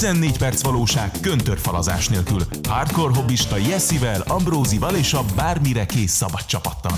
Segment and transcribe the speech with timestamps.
[0.00, 2.40] 14 perc valóság köntörfalazás nélkül.
[2.68, 6.92] Hardcore hobbista Jessivel, Ambrózival és a bármire kész szabad csapattal.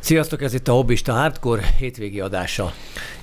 [0.00, 2.72] Sziasztok, ez itt a Hobbista Hardcore hétvégi adása,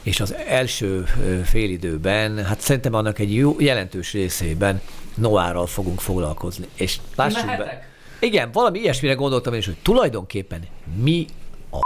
[0.04, 1.04] és az első
[1.43, 4.81] félidőben, hát szerintem annak egy jó, jelentős részében
[5.13, 6.68] Noárral fogunk foglalkozni.
[6.74, 7.88] És lássuk be.
[8.20, 10.68] Igen, valami ilyesmire gondoltam én is, hogy tulajdonképpen
[11.04, 11.26] mi
[11.72, 11.79] a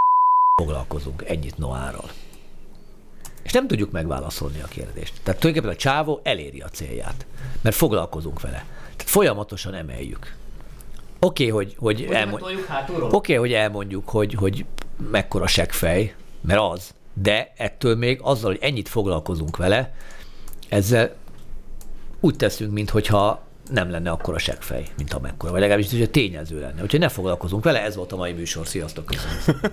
[0.62, 2.10] foglalkozunk ennyit Noárral.
[3.50, 5.14] És nem tudjuk megválaszolni a kérdést.
[5.24, 7.26] Tehát tulajdonképpen a csávó eléri a célját,
[7.62, 8.66] mert foglalkozunk vele.
[8.82, 10.36] Tehát folyamatosan emeljük.
[11.20, 14.66] Oké, okay, hogy, hogy, elmondjuk, oké, okay, hogy elmondjuk, hogy, hogy
[15.12, 19.94] mekkora seggfej, mert az, de ettől még azzal, hogy ennyit foglalkozunk vele,
[20.68, 21.16] ezzel
[22.20, 26.82] úgy teszünk, mintha nem lenne akkora seggfej, mint amekkora, vagy legalábbis hogy tényező lenne.
[26.82, 28.68] Úgyhogy ne foglalkozunk vele, ez volt a mai műsor.
[28.68, 29.06] Sziasztok!
[29.06, 29.62] Köszönöm.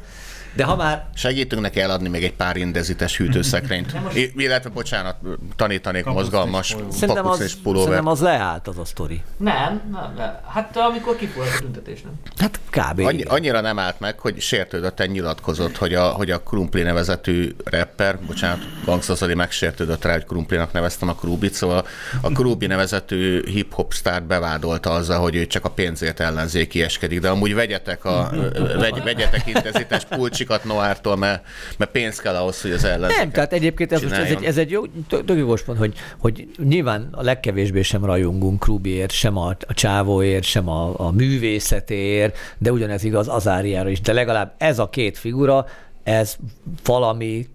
[0.56, 1.06] De ha már...
[1.15, 4.02] Segítünk neki eladni még egy pár indezites hűtőszekrényt.
[4.02, 4.33] most...
[4.37, 5.16] Illetve, bocsánat,
[5.56, 7.88] tanítanék Kapusz mozgalmas szerintem az, és pulóver.
[7.88, 9.23] Szerintem az leállt az a sztori.
[9.37, 10.38] Nem, nem, nem.
[10.47, 12.12] Hát amikor kifulladt a tüntetés, nem?
[12.36, 13.00] Hát kb.
[13.00, 18.19] Annyi, annyira nem állt meg, hogy sértődötten nyilatkozott, hogy a, hogy a Krumpli nevezetű rapper,
[18.27, 21.86] bocsánat, Gangstazali megsértődött rá, hogy Krumplinak neveztem a Krubit, szóval
[22.20, 27.55] a Krubi nevezetű hip-hop sztárt bevádolta azzal, hogy ő csak a pénzért ellenzékieskedik, de amúgy
[27.55, 28.30] vegyetek, a,
[28.78, 31.44] vegy, vegyetek indezites pulcsi másikat Noártól, mert,
[31.78, 34.56] mert pénz kell ahhoz, hogy az ellenzéket Nem, tehát egyébként ez, most, ez, egy, ez
[34.56, 39.56] egy jó, tök jogos pont, hogy, hogy nyilván a legkevésbé sem rajongunk Krubiért, sem a,
[39.67, 44.00] a csávóért, sem a, a művészetért, de ugyanez igaz Azáriára is.
[44.00, 45.67] De legalább ez a két figura,
[46.02, 46.36] ez
[46.84, 47.47] valami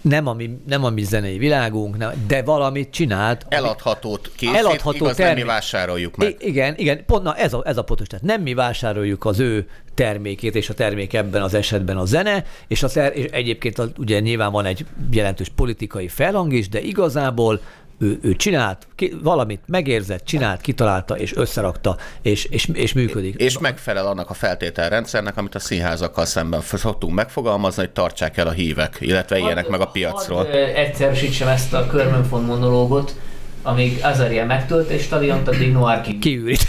[0.00, 3.46] nem a, mi, nem a mi zenei világunk, nem, de valamit csinált.
[3.48, 5.36] Eladhatót készít, eladható igaz, termék.
[5.36, 6.28] nem mi vásároljuk meg.
[6.28, 8.06] I- igen, igen, pont na, ez, a, ez a pontos.
[8.06, 12.44] Tehát nem mi vásároljuk az ő termékét, és a termék ebben az esetben a zene,
[12.68, 17.60] és, az, és egyébként a, ugye nyilván van egy jelentős politikai felhang is, de igazából
[18.02, 23.34] ő, ő csinált, ki, valamit megérzett, csinált, kitalálta, és összerakta, és, és, és működik.
[23.34, 28.50] És megfelel annak a feltételrendszernek, amit a színházakkal szemben szoktunk megfogalmazni, hogy tartsák el a
[28.50, 30.38] hívek, illetve éljenek meg a piacról.
[30.38, 33.14] Hadd, egyszerűsítsem ezt a Körmönfon monológot,
[33.62, 36.18] amíg Azaria megtölt és stadiont, addig Noir ki.
[36.18, 36.66] Kiűrít.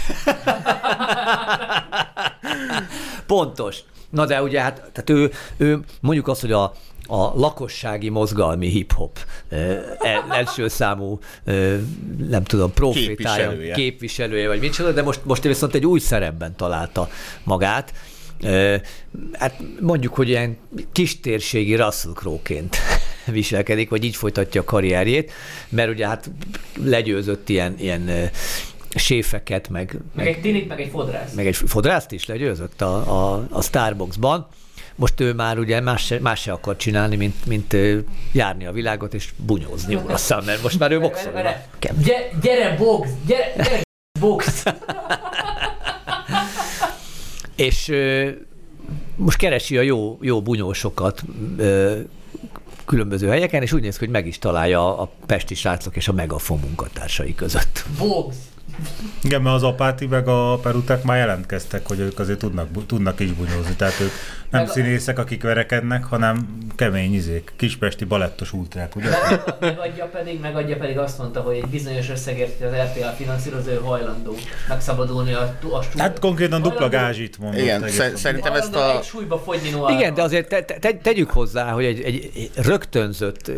[3.26, 3.78] Pontos.
[4.10, 6.72] Na de ugye hát, tehát ő, ő mondjuk azt, hogy a,
[7.12, 9.18] a lakossági mozgalmi hip-hop
[9.98, 11.18] el, első számú,
[12.28, 13.74] nem tudom, profitája, képviselője.
[13.74, 17.08] képviselője, vagy micsoda, de most, most viszont egy új szerepben találta
[17.44, 17.92] magát.
[19.32, 20.56] Hát mondjuk, hogy ilyen
[20.92, 22.76] kistérségi Russell Crowe-ként
[23.26, 25.32] viselkedik, vagy így folytatja a karrierjét,
[25.68, 26.30] mert ugye hát
[26.84, 28.30] legyőzött ilyen, ilyen
[28.94, 29.92] séfeket, meg...
[29.92, 31.34] Meg, meg egy tinit, meg egy fodrászt.
[31.34, 34.46] Meg egy fodrászt is legyőzött a, a, a Starbucksban.
[34.94, 37.76] Most ő már ugye más se, más se akar csinálni, mint, mint
[38.32, 41.32] járni a világot és bunyózni urasszal, mert most már ő boxol.
[41.80, 43.82] Gyere, gyere box, gyere, gyere
[44.20, 44.62] box.
[47.56, 47.92] és
[49.16, 51.22] most keresi a jó, jó bunyósokat
[52.84, 56.12] különböző helyeken, és úgy néz ki, hogy meg is találja a pesti srácok és a
[56.12, 57.84] megafon munkatársai között.
[57.98, 58.36] Box!
[59.22, 63.32] Igen, mert az apáti meg a peruták már jelentkeztek, hogy ők azért tudnak, tudnak is
[63.32, 63.74] bunyózni.
[63.76, 64.10] Tehát ők
[64.52, 69.08] nem meg színészek, akik verekednek, hanem kemény izék, kispesti balettos ultrák, ugye?
[69.60, 74.34] megadja pedig, megadja pedig azt mondta, hogy egy bizonyos összegért az RTL finanszírozó hajlandó
[74.68, 76.02] megszabadulni a, a stúdió.
[76.02, 77.60] Hát konkrétan dupla gázsit mondott.
[77.60, 79.00] Igen, szerintem ezt a...
[79.88, 83.50] Igen, de azért te, te, tegyük hozzá, hogy egy, egy rögtönzött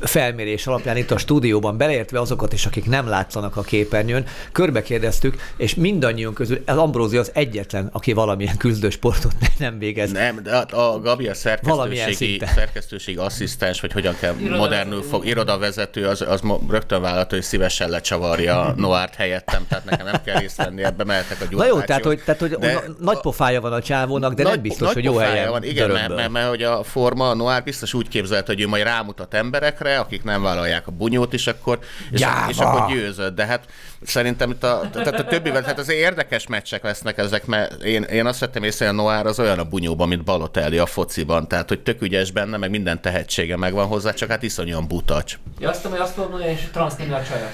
[0.00, 5.36] felmérés alapján itt a stúdióban beleértve azokat is, akik nem látszanak a képernyőn, körbe kérdeztük,
[5.56, 10.12] és mindannyiunk közül az Ambrózi az egyetlen, aki valamilyen küzdősportot nem végez.
[10.12, 16.06] Nem, de a Gabi a szerkesztőségi, szerkesztőségi asszisztens, vagy hogyan kell Iroda modernül fog, irodavezető,
[16.06, 20.56] az, az rögtön vállalta, hogy szívesen lecsavarja a Noárt helyettem, tehát nekem nem kell részt
[20.56, 23.82] venni, ebbe mehetek a Na jó, tehát hogy, tehát, hogy de, nagy pofája van a
[23.82, 25.62] csávónak, de nagy, nem biztos, nagy hogy jó helyen van.
[25.62, 28.82] Igen, mert, mert, mert, hogy a forma, a Noár biztos úgy képzelt, hogy ő majd
[28.82, 31.78] rámutat emberekre, akik nem vállalják a bunyót, és akkor,
[32.10, 33.34] és, és akkor győzött.
[33.34, 33.64] De hát
[34.02, 38.26] szerintem itt a, tehát a többivel, tehát az érdekes meccsek lesznek ezek, mert én, én
[38.26, 41.68] azt vettem észre, hogy a Noár az olyan a bunyóban, mint Balotelli a fociban, tehát
[41.68, 45.38] hogy tök ügyes benne, meg minden tehetsége megvan hozzá, csak hát iszonyúan butacs.
[45.58, 47.50] Ja, azt mondom, hogy azt mondom, hogy transznemű a csaja.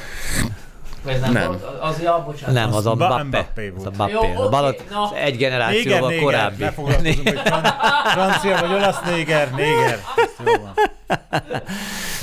[1.20, 1.32] nem?
[1.32, 1.50] nem.
[1.50, 2.54] Az, az, ja, bocsánat.
[2.54, 3.72] Nem, az a Mbappé.
[3.76, 4.12] Az a Mbappé.
[4.12, 5.14] Jó, okay, Balot, no.
[5.14, 6.64] egy generációval néger, korábbi.
[7.02, 7.72] Néger, hogy
[8.12, 10.00] francia vagy olasz néger, néger.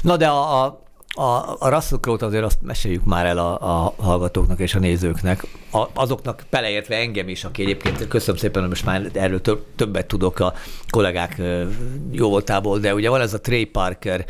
[0.01, 0.81] Na de a, a
[1.15, 5.45] A, a Russell Crowe-t azért azt meséljük már el a, a hallgatóknak és a nézőknek,
[5.71, 10.05] a, azoknak beleértve engem is, aki egyébként köszönöm szépen, hogy most már erről több, többet
[10.05, 10.53] tudok a
[10.89, 11.41] kollégák
[12.11, 14.25] jó voltából, de ugye van ez a Trey Parker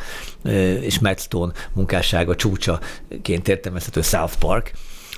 [0.82, 4.72] és Matt Stone munkássága csúcsaként értelmezhető South Park,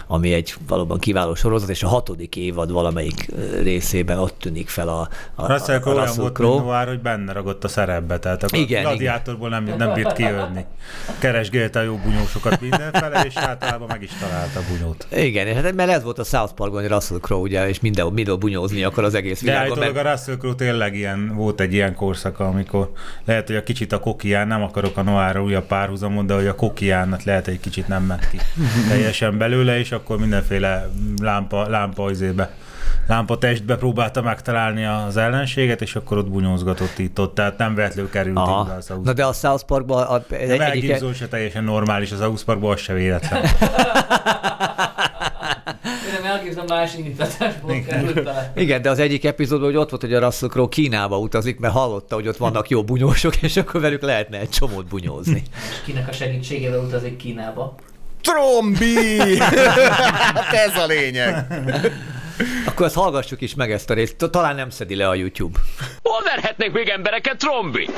[0.08, 3.32] ami egy valóban kiváló sorozat, és a hatodik évad valamelyik
[3.62, 7.64] részében ott tűnik fel a, a Russell Crowe olyan volt, mint Noir, hogy benne ragott
[7.64, 10.66] a szerepbe, tehát a igen, gladiátorból nem, nem bírt kijönni.
[11.20, 15.08] Keresgélte a jó bunyósokat mindenfele, és általában meg is találta a bunyót.
[15.12, 18.06] Igen, és hát, mert ez volt a South Parkban, hogy Russell Crowe ugye, és minden,
[18.06, 19.80] mindenhol bunyózni akar az egész világban.
[19.80, 20.06] De mert...
[20.06, 22.92] a Russell Crowe tényleg ilyen, volt egy ilyen korszaka, amikor
[23.26, 26.56] lehet, hogy a kicsit a kokián, nem akarok a Noirra újabb párhuzamot, de hogy a
[26.56, 28.38] kokiánat lehet egy kicsit nem ment ki
[28.90, 30.90] teljesen belőle, és akkor mindenféle
[31.22, 32.54] lámpa, lámpa izébe
[33.08, 38.10] lámpa testbe próbálta megtalálni az ellenséget, és akkor ott bunyózgatott itt ott, tehát nem vetlenül
[38.10, 38.60] került Aha.
[38.60, 40.04] a South Na de a South Parkban...
[40.04, 41.14] A, egy, a egyik...
[41.14, 43.46] se teljesen normális, az South Parkban az se véletlen.
[46.46, 50.50] Én más indítatásból került Igen, de az egyik epizódban, hogy ott volt, hogy a Russell
[50.50, 54.50] Crowe Kínába utazik, mert hallotta, hogy ott vannak jó bunyósok, és akkor velük lehetne egy
[54.50, 55.44] csomót bunyózni.
[55.56, 57.76] És kinek a segítségével utazik Kínába?
[58.26, 59.38] Trombi!
[59.38, 61.46] hát ez a lényeg.
[62.66, 64.16] Akkor ezt hallgassuk is meg ezt a részt.
[64.32, 65.60] Talán nem szedi le a YouTube.
[66.04, 67.90] Hol verhetnek még embereket, Trombi?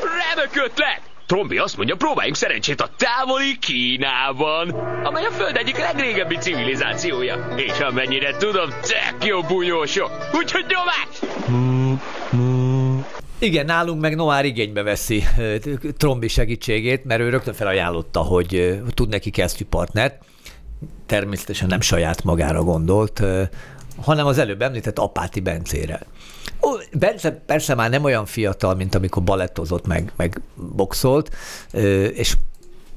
[0.00, 1.00] Remek ötlet!
[1.26, 4.70] Trombi azt mondja, próbáljunk szerencsét a távoli Kínában,
[5.04, 7.48] amely a Föld egyik legrégebbi civilizációja.
[7.56, 11.08] És amennyire tudom, tök jó bunyósok, úgyhogy nyomás!
[13.40, 15.24] Igen, nálunk meg Noár igénybe veszi
[15.96, 19.32] Trombi segítségét, mert ő rögtön felajánlotta, hogy tud neki
[19.68, 20.24] partnert.
[21.06, 23.22] Természetesen nem saját magára gondolt,
[24.00, 26.00] hanem az előbb említett Apáti Bencére.
[26.92, 31.34] Bence persze már nem olyan fiatal, mint amikor balettozott, meg, meg boxolt,
[32.12, 32.36] és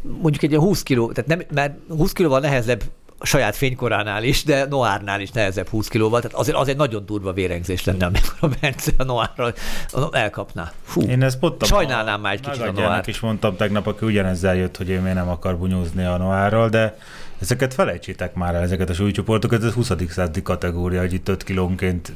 [0.01, 2.83] mondjuk egy 20 kiló, tehát nem, mert 20 kilóval nehezebb
[3.21, 7.33] a saját fénykoránál is, de Noárnál is nehezebb 20 kilóval, tehát azért, azért nagyon durva
[7.33, 9.53] vérengzés lenne, amikor a Bence a Noárral
[10.11, 10.71] elkapná.
[10.83, 13.03] Fú, én ezt pont sajnálnám már egy kicsit a Noár.
[13.07, 16.97] is mondtam tegnap, aki ugyanezzel jött, hogy én még nem akar bunyózni a Noárral, de
[17.41, 19.91] ezeket felejtsétek már el, ezeket a súlycsoportokat, ez 20.
[20.09, 22.13] századi kategória, hogy itt 5 kilónként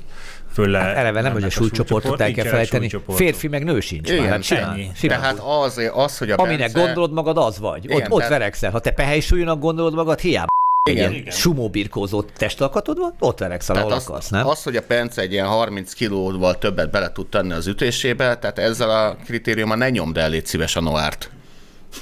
[0.53, 2.89] föl hát eleve nem, hogy a súlycsoportot el kell felejteni.
[3.07, 4.09] Férfi meg nő sincs.
[4.09, 4.91] Igen, már, ennyi.
[5.01, 6.79] Tehát az, az, hogy a Aminek Bence...
[6.79, 7.83] gondolod magad, az vagy.
[7.83, 8.37] Igen, ott, ott tehát...
[8.37, 8.71] verekszel.
[8.71, 9.21] Ha te pehely
[9.59, 10.53] gondolod magad, hiába
[10.89, 11.11] igen.
[11.11, 14.47] Ilyen sumó birkózott testalkatod van, ott verekszel, ahol az, akarsz, nem?
[14.47, 18.59] Az, hogy a Pence egy ilyen 30 kilóval többet bele tud tenni az ütésébe, tehát
[18.59, 21.29] ezzel a kritériummal ne nyomd el, légy szíves a Noárt.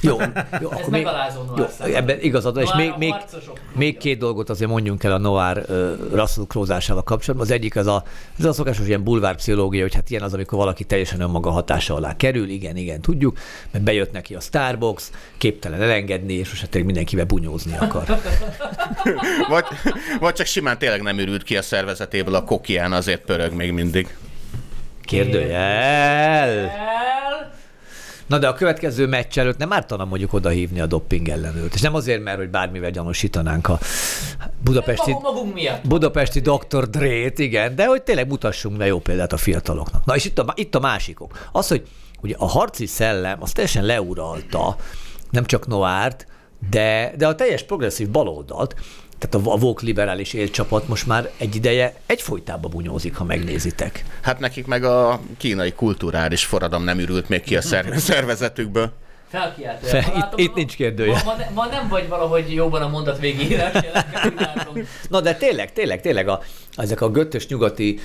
[0.02, 0.20] Jó,
[0.62, 1.08] jó akkor még,
[1.58, 3.14] jó, ebben igazad és még, még,
[3.76, 5.66] még két dolgot azért mondjunk el a Noir uh,
[6.12, 7.48] Russell Crowe-zásával kapcsolatban.
[7.48, 8.04] Az egyik az a,
[8.40, 12.16] az a szokásos ilyen bulvárpszichológia, hogy hát ilyen az, amikor valaki teljesen önmaga hatása alá
[12.16, 13.38] kerül, igen, igen, tudjuk,
[13.72, 18.04] mert bejött neki a Starbucks, képtelen elengedni, és most hát mindenkivel bunyózni akar.
[19.50, 19.66] vagy,
[20.20, 24.16] vagy csak simán tényleg nem ürült ki a szervezetéből a kokián, azért pörög még mindig.
[25.06, 26.72] Kérdőjel!
[28.28, 31.74] Na de a következő meccs előtt nem ártana mondjuk odahívni a dopping ellenőrt.
[31.74, 33.80] És nem azért, mert hogy bármivel gyanúsítanánk a
[34.64, 35.88] budapesti, magunk miatt.
[35.88, 36.90] budapesti Dr.
[36.90, 40.06] Drét, igen, de hogy tényleg mutassunk be jó példát a fiataloknak.
[40.06, 41.50] Na és itt a, itt a másikok.
[41.52, 41.84] Az, hogy
[42.22, 44.76] ugye a harci szellem, az teljesen leuralta
[45.30, 46.28] nem csak Noárt,
[46.70, 48.76] de, de a teljes progresszív baloldalt,
[49.30, 54.06] tehát a Vók liberális élcsapat most már egy ideje egyfolytában bunyózik, ha megnézitek.
[54.22, 57.62] Hát nekik meg a kínai kulturális forradalom nem ürült még ki a
[57.98, 58.92] szervezetükből.
[59.30, 59.88] Felkiáltó.
[59.88, 61.22] Fe, itt, itt nincs kérdője.
[61.26, 63.72] Ma, ma, ma, nem vagy valahogy jóban a mondat végére.
[65.10, 66.42] Na de tényleg, tényleg, tényleg a,
[66.76, 68.00] ezek a göttös nyugati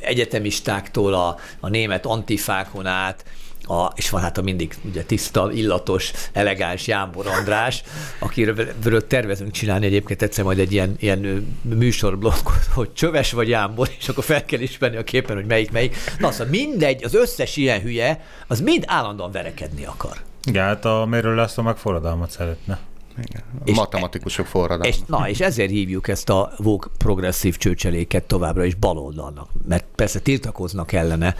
[0.00, 3.24] egyetemistáktól a, a német antifákon át,
[3.66, 7.82] a, és van hát a mindig ugye tiszta, illatos, elegáns Jámbor András,
[8.18, 14.08] akiről tervezünk csinálni egyébként egyszer majd egy ilyen, ilyen műsorblokot, hogy csöves vagy Jámbor, és
[14.08, 15.96] akkor fel kell ismerni a képen, hogy melyik melyik.
[16.18, 20.16] Na szóval mindegy, az összes ilyen hülye, az mind állandóan verekedni akar.
[20.44, 22.78] Igen, hát a miről lesz a meg forradalmat szeretne.
[23.18, 23.42] Igen.
[23.64, 24.84] És matematikusok forradalma.
[24.84, 30.20] És, na, és ezért hívjuk ezt a vók progresszív csőcseléket továbbra is baloldalnak, mert persze
[30.20, 31.34] tiltakoznak ellene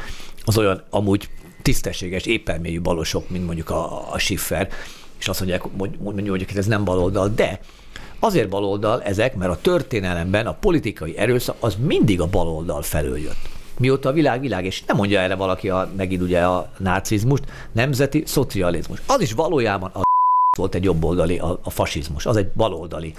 [0.44, 1.28] az olyan amúgy
[1.64, 4.68] tisztességes, épelmélyű balosok, mint mondjuk a, a Schiffer,
[5.18, 5.62] és azt mondják,
[5.98, 7.60] mondjuk, hogy ez nem baloldal, de
[8.18, 13.48] azért baloldal ezek, mert a történelemben a politikai erőszak az mindig a baloldal felől jött.
[13.78, 18.22] Mióta a világ világ, és nem mondja erre valaki a, megint ugye a nácizmust, nemzeti
[18.26, 19.02] szocializmus.
[19.06, 20.02] Az is valójában a
[20.56, 23.14] volt egy jobboldali, a, a fasizmus, az egy baloldali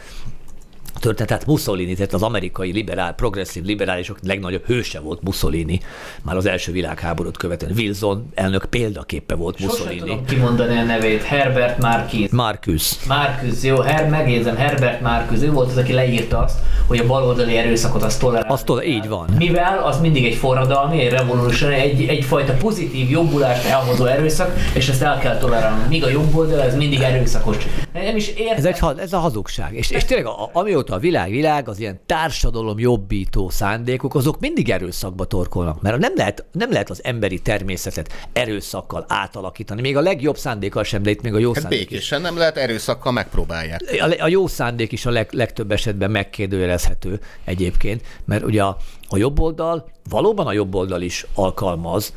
[1.00, 5.80] történet, tehát Mussolini, tehát az amerikai liberál, progresszív liberálisok legnagyobb hőse volt Mussolini,
[6.22, 7.72] már az első világháborút követően.
[7.78, 10.00] Wilson elnök példaképpe volt Sosem Mussolini.
[10.00, 11.24] tudom kimondani a nevét.
[11.24, 12.30] Herbert Marquis.
[12.30, 13.06] Marcus.
[13.08, 17.58] Marcus, jó, Her, megjegyzem, Herbert Marcus, ő volt az, aki leírta azt, hogy a baloldali
[17.58, 18.54] erőszakot azt tolerálni.
[18.54, 19.30] Azt tol- így van.
[19.38, 25.02] Mivel az mindig egy forradalmi, egy revolution, egy, egyfajta pozitív jobbulást elhozó erőszak, és ezt
[25.02, 25.84] el kell tolerálni.
[25.90, 27.58] Míg a jobb oldal, ez mindig erőszakos.
[27.94, 28.58] Nem is értem.
[28.58, 29.74] Ez, egy, ez a hazugság.
[29.74, 34.70] És, és tényleg, a, amióta a világ világ, az ilyen társadalom jobbító szándékok, azok mindig
[34.70, 35.82] erőszakba torkolnak.
[35.82, 39.82] Mert nem lehet, nem lehet az emberi természetet erőszakkal átalakítani.
[39.82, 41.88] Még a legjobb szándékkal sem, de itt még a jó Hát szándék is.
[41.88, 43.82] békésen nem lehet, erőszakkal megpróbálják.
[44.00, 48.78] A, a jó szándék is a leg, legtöbb esetben megkérdőjelezhető egyébként, mert ugye a,
[49.08, 52.14] a jobb oldal, valóban a jobb oldal is alkalmaz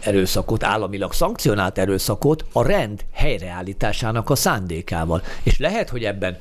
[0.00, 5.22] erőszakot, államilag szankcionált erőszakot a rend helyreállításának a szándékával.
[5.42, 6.36] És lehet, hogy ebben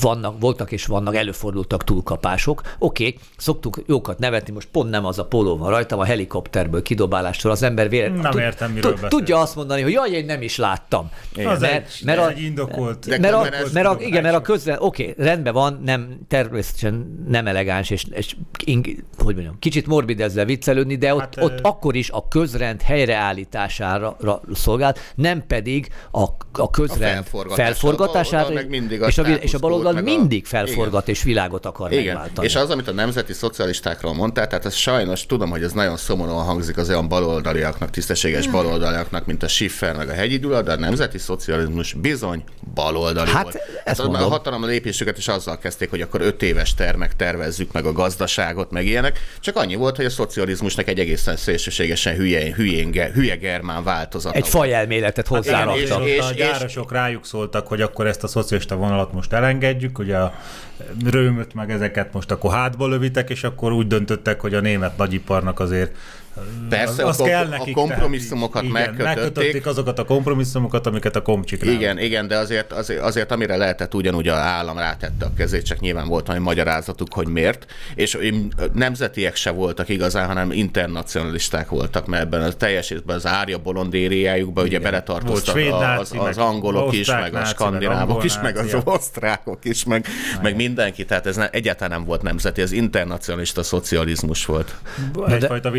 [0.00, 2.62] vannak, voltak és vannak, előfordultak túlkapások.
[2.78, 6.82] Oké, okay, szoktuk jókat nevetni, most pont nem az a poló van rajtam, a helikopterből
[6.82, 8.08] kidobálástól az ember véle...
[8.08, 9.08] Nem értem, miről tud.
[9.08, 11.10] Tudja azt mondani, hogy jaj, én nem is láttam.
[11.44, 13.08] Az egy, ez egy indokolt.
[13.08, 15.52] De mert, a, közben ez mert a, tudom, igen, mert a közben, oké, okay, rendben
[15.52, 18.86] van, nem, természetesen nem elegáns, és, és ing,
[19.18, 22.82] hogy mondjam, kicsit morbid ezzel viccelődni, de ott, Hát, ott ö- akkor is a közrend
[22.82, 27.74] helyreállítására ra- szolgált, nem pedig a, a közrend felforgatására.
[27.74, 31.22] felforgatására, A baloldal meg mindig a és, a, és a baloldal a- mindig felforgat és
[31.22, 32.46] világot akar Igen, megváltani.
[32.46, 36.44] és az, amit a nemzeti szocialistákról mondtál, tehát ez sajnos tudom, hogy ez nagyon szomorúan
[36.44, 38.52] hangzik az olyan baloldaliaknak, tisztességes Hmm.
[38.52, 43.42] baloldaliaknak, mint a Schiffer meg a Hegyi Gyula, de a nemzeti szocializmus bizony baloldali Hát,
[43.42, 43.58] volt.
[43.84, 47.84] ezt a, a hatalom lépésüket is azzal kezdték, hogy akkor öt éves termek tervezzük meg
[47.84, 49.18] a gazdaságot, meg ilyenek.
[49.40, 54.48] Csak annyi volt, hogy a szocializmusnak egy egészen szélsőségesen hülye, hülyénge, hülye germán változata Egy
[54.48, 55.76] fajelméletet Igen, hozzáraktak.
[55.76, 59.12] és, és- ott és- a és- gyárosok rájuk szóltak, hogy akkor ezt a szocialista vonalat
[59.12, 60.34] most elengedjük, ugye a
[61.04, 65.60] rőmöt meg ezeket most akkor hátba lövitek, és akkor úgy döntöttek, hogy a német nagyiparnak
[65.60, 65.96] azért
[66.68, 69.24] Persze, az a, kell nekik, a kompromisszumokat tehát igen, megkötötték.
[69.24, 73.94] megkötötték azokat a kompromisszumokat, amiket a komcsik Igen, igen, de azért, azért, azért amire lehetett,
[73.94, 77.66] ugyanúgy a állam rátette a kezét, csak nyilván volt valami magyarázatuk, hogy miért.
[77.94, 78.18] És
[78.72, 84.64] nemzetiek se voltak igazán, hanem internacionalisták voltak, mert ebben a teljes részben az árja bolondériájukban
[84.64, 89.84] ugye beletartoztak az, az meg angolok is, meg a skandinávok is, meg az osztrákok is,
[89.84, 90.06] meg,
[90.42, 91.04] meg mindenki.
[91.04, 94.74] Tehát ez ne, egyáltalán nem volt nemzeti, ez internacionalista szocializmus volt.
[95.26, 95.70] Egyfajta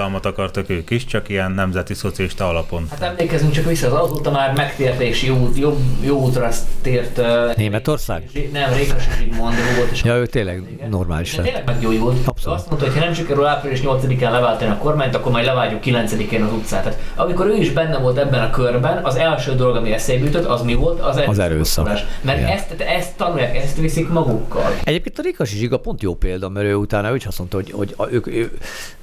[0.00, 2.86] világforradalmat akartak ők is, csak ilyen nemzeti szocialista alapon.
[2.90, 6.48] Hát emlékezzünk csak vissza, az azóta már megtért és jó, jó, jó útra
[6.82, 7.20] tért.
[7.56, 8.30] Németország?
[8.52, 9.90] Nem, Rékas Zsigmond volt.
[9.90, 11.44] És Ja, ő tényleg normális lett.
[11.44, 12.26] tényleg meggyógyult.
[12.26, 12.58] Abszolút.
[12.58, 16.42] Azt mondta, hogy ha nem sikerül április 8-án leváltani a kormányt, akkor majd levágjuk 9-én
[16.42, 16.82] az utcát.
[16.82, 20.44] Tehát amikor ő is benne volt ebben a körben, az első dolog, ami eszébe jutott,
[20.44, 21.00] az mi volt?
[21.00, 21.88] Az, Az erőszak.
[22.22, 22.50] Mert Igen.
[22.50, 24.74] ezt, ezt tanulják, ezt viszik magukkal.
[24.84, 27.72] Egyébként a Rikasi Zsiga pont jó példa, mert ő utána ő is azt mondta, hogy,
[27.96, 28.50] hogy ők, ő,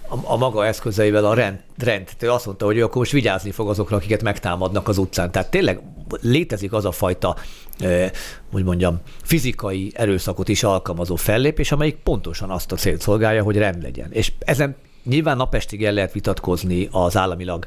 [0.08, 3.52] a, a maga eszközeivel a rend, rend, ő azt mondta, hogy ő akkor most vigyázni
[3.52, 5.32] fog azokra, akiket megtámadnak az utcán.
[5.32, 5.80] Tehát tényleg
[6.22, 7.36] létezik az a fajta,
[7.80, 8.12] eh,
[8.50, 14.12] mondjam, fizikai erőszakot is alkalmazó fellépés, amelyik pontosan azt a célt szolgálja, hogy rend legyen.
[14.12, 17.66] És ezen nyilván napestig el lehet vitatkozni az államilag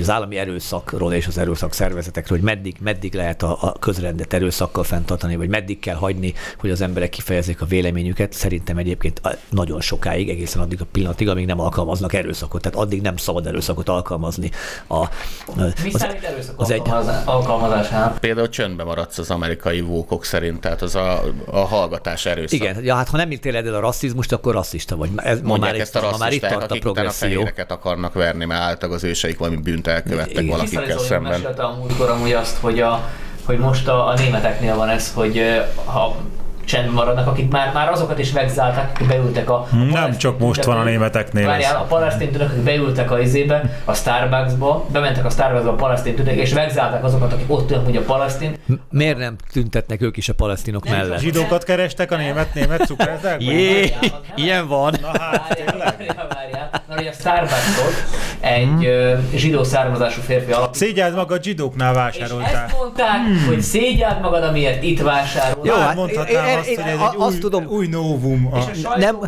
[0.00, 4.84] az állami erőszakról és az erőszak szervezetekről, hogy meddig, meddig lehet a, a közrendet erőszakkal
[4.84, 8.32] fenntartani, vagy meddig kell hagyni, hogy az emberek kifejezzék a véleményüket.
[8.32, 12.62] Szerintem egyébként a- nagyon sokáig, egészen addig a pillanatig, amíg nem alkalmaznak erőszakot.
[12.62, 14.50] Tehát addig nem szabad erőszakot alkalmazni.
[14.86, 15.08] A, a,
[15.56, 18.16] Mi az, számít erőszak az egy- alkalmazá- alkalmazásánál?
[18.20, 22.52] Például csöndbe maradsz az amerikai vókok szerint, tehát az a, a hallgatás erőszak.
[22.60, 25.10] igen, ja, hát ha nem ítéled el a rasszizmust, akkor rasszista vagy.
[25.16, 27.28] Ez, ma Mondják már, ezt itt, a ma már itt rasszisták, tart a progresszió.
[27.28, 31.32] fehéreket akarnak verni, mert általában az őseik valami bűnt elkövettek valakikkel szemben.
[31.32, 33.08] mesélte a múltkor amúgy azt, hogy, a,
[33.44, 36.16] hogy most a, a németeknél van ez, hogy ha
[36.64, 39.54] csendben maradnak, akik már, már azokat is vegzálták, akik beültek a...
[39.54, 43.80] a Nem csak most van a németeknél Várjál, a palesztin tüntetők, akik beültek a izébe,
[43.84, 47.96] a Starbucksba, bementek a Starbucksba a palesztin tüntetők, és vegzálták azokat, akik ott ülnek, hogy
[47.96, 48.56] a palesztin.
[48.90, 51.18] Miért nem tüntetnek ők is a palesztinok mellett?
[51.18, 53.54] Zsidókat kerestek a német-német cukrászdákban?
[53.54, 53.94] Jé,
[54.34, 54.94] ilyen van.
[55.00, 55.78] Na hát, Várjál, tényleg?
[55.78, 56.81] várjál, várjál.
[56.96, 58.04] Hogy a Starbucksot
[58.40, 60.74] egy ö, zsidó származású férfi alapított.
[60.74, 62.64] Szégyeld magad zsidóknál És vásároltál.
[62.64, 63.16] ezt mondták,
[63.48, 65.66] hogy szégyeld magad, amiért itt vásárolsz.
[65.66, 67.86] Jó, Már hát mondhatnám én- azt, én- hogy ez a- egy azt új, tudom- új
[67.86, 68.48] novum.
[68.52, 69.18] A, És a Nem,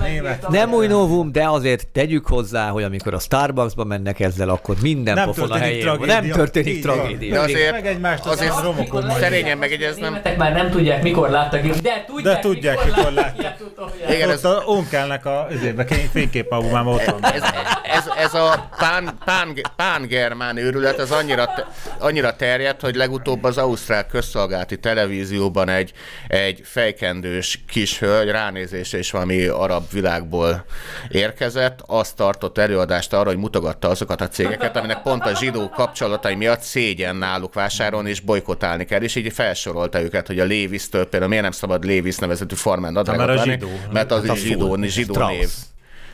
[0.51, 5.15] nem új novum, de azért tegyük hozzá, hogy amikor a Starbucksba mennek ezzel, akkor minden
[5.15, 6.15] Nem pofon a történik helyén tragédia.
[6.21, 7.33] Nem történik Így tragédia.
[7.35, 10.09] De azért, Meg egymást azért az romokon Mikor Szerényen A megjegyeznem.
[10.11, 11.69] németek már nem tudják, mikor láttak, de
[12.07, 13.57] tudják, De tudják, mikor láttak.
[13.67, 14.15] utoljára.
[14.15, 17.25] Igen, Ott ez- a Onkelnek a izébe, fény- fényképalbumában ott van.
[17.33, 17.43] Ez,
[17.83, 21.51] ez, ez a pán, pán, pán-germán őrület, ez annyira,
[21.99, 25.93] annyira terjedt, hogy legutóbb az Ausztrál közszolgálati televízióban egy,
[26.27, 30.65] egy fejkendős kis hölgy ránézése is valami arab világból
[31.09, 36.35] érkezett, azt tartott előadást arra, hogy mutogatta azokat a cégeket, aminek pont a zsidó kapcsolatai
[36.35, 41.29] miatt szégyen náluk vásárolni és bolykotálni kell, és így felsorolta őket, hogy a Lévis-től például
[41.29, 45.51] miért nem szabad Lévis nevezetű farmán nadrágot mert mert az Hát a zsidó, zsidó név.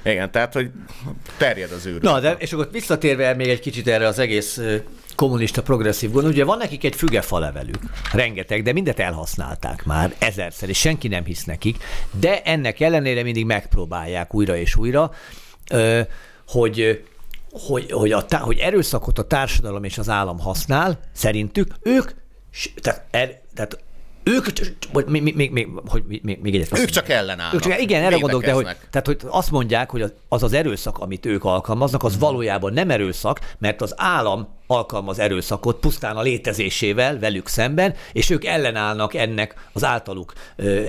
[0.03, 0.71] Igen, tehát, hogy
[1.39, 2.01] terjed az űr.
[2.01, 4.61] Na, de és akkor visszatérve még egy kicsit erre az egész
[5.15, 7.79] kommunista progresszív gond, ugye van nekik egy fügefa levelük,
[8.13, 11.77] rengeteg, de mindet elhasználták már ezerszer, és senki nem hisz nekik,
[12.11, 15.11] de ennek ellenére mindig megpróbálják újra és újra,
[16.47, 17.05] hogy
[17.53, 22.11] hogy, hogy, a, hogy erőszakot a társadalom és az állam használ, szerintük ők,
[22.81, 23.79] tehát, er, tehát
[24.31, 24.47] ők,
[24.93, 26.79] vagy még, még, még, hogy még, még, egyet.
[26.79, 27.55] Ők csak ellenállnak.
[27.55, 30.99] Ők csak, igen, erre gondolok, de hogy, tehát, hogy azt mondják, hogy az- az erőszak,
[30.99, 37.19] amit ők alkalmaznak, az valójában nem erőszak, mert az állam alkalmaz erőszakot pusztán a létezésével
[37.19, 40.33] velük szemben, és ők ellenállnak ennek az általuk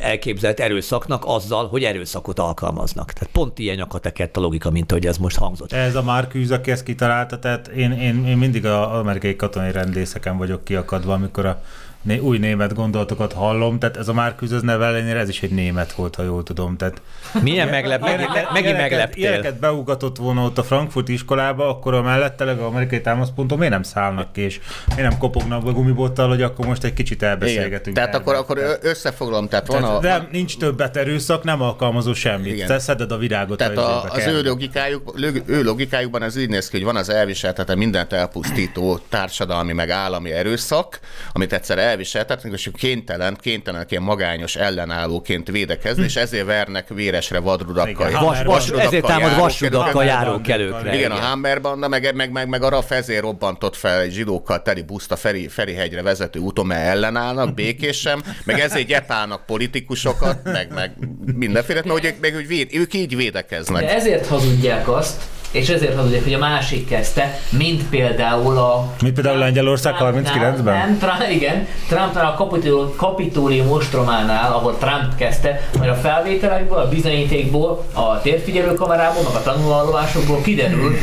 [0.01, 3.13] elképzelt erőszaknak azzal, hogy erőszakot alkalmaznak.
[3.13, 5.71] Tehát pont ilyen nyakatekert a logika, mint ahogy ez most hangzott.
[5.71, 10.37] Ez a Marcuse, aki ezt kitalálta, tehát én, én, én mindig az amerikai katonai rendészeken
[10.37, 11.61] vagyok kiakadva, amikor a
[12.01, 15.51] né- új német gondolatokat hallom, tehát ez a Marcuse ez neve ellenére ez is egy
[15.51, 16.77] német volt, ha jól tudom.
[16.77, 17.01] Tehát
[17.41, 19.23] Milyen meglep, megint, megint Ilyeneket- megleptél.
[19.23, 23.83] Ilyeneket beugatott volna ott a Frankfurt iskolába, akkor a melletteleg a amerikai támaszponton miért nem
[23.83, 24.59] szállnak ki, és
[24.95, 27.29] miért nem kopognak be gumibottal, hogy akkor most egy kicsit Igen.
[27.29, 27.95] elbeszélgetünk.
[27.95, 32.53] Tehát akkor, akkor összefoglalom, tehát van tehát a, nem, nincs többet erőszak, nem alkalmazó semmit.
[32.53, 32.67] Igen.
[32.67, 34.33] Te szeded a virágot Tehát a, az kell.
[34.33, 35.13] ő, logikájuk,
[35.45, 40.31] ő logikájukban ez úgy néz ki, hogy van az elviseltetett mindent elpusztító társadalmi meg állami
[40.31, 40.99] erőszak,
[41.31, 48.09] amit egyszer elviseltetnek, és kénytelen, kénytelen ilyen magányos ellenállóként védekezni, és ezért vernek véresre vadrudakkal.
[48.09, 50.95] Igen, Vas, vas, ezért támad vasrudakkal járók- járókelőkre.
[50.95, 54.61] Igen, a Hammer banda, meg, meg, meg, meg a RAF ezért robbantott fel egy zsidókkal
[54.61, 60.73] teli buszt a Feri, Ferihegyre vezető úton, mert ellenállnak békésen, meg ezért gyepálnak politikusokat, meg,
[60.73, 60.93] meg
[61.35, 63.83] mindenféle, mert hogy ők, meg, hogy véd, ők így védekeznek.
[63.85, 65.21] De ezért hazudják azt,
[65.51, 68.93] és ezért hazudják, hogy a másik kezdte, mint például a...
[69.01, 70.77] Mint például Lengyelország Trumpnál- 39-ben?
[70.77, 71.67] Nem, Trump, igen.
[71.87, 78.73] Trumpnál a kapitól, kapitólium ostrománál, ahol Trump kezdte, majd a felvételekből, a bizonyítékból, a térfigyelő
[78.73, 80.95] kamerából, meg a tanulvallomásokból kiderül,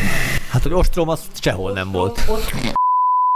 [0.50, 2.20] Hát, hogy ostrom az sehol nem volt.
[2.28, 2.52] ott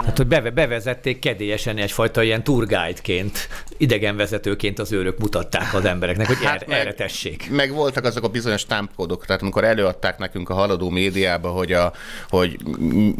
[0.05, 6.43] Hát, hogy beve, bevezették kedélyesen egyfajta ilyen turguide-ként, idegenvezetőként az őrök mutatták az embereknek, hogy
[6.43, 7.49] Hát erre, meg- erre tessék.
[7.51, 11.93] Meg voltak azok a bizonyos támpkódok, tehát amikor előadták nekünk a haladó médiába, hogy, a,
[12.29, 12.57] hogy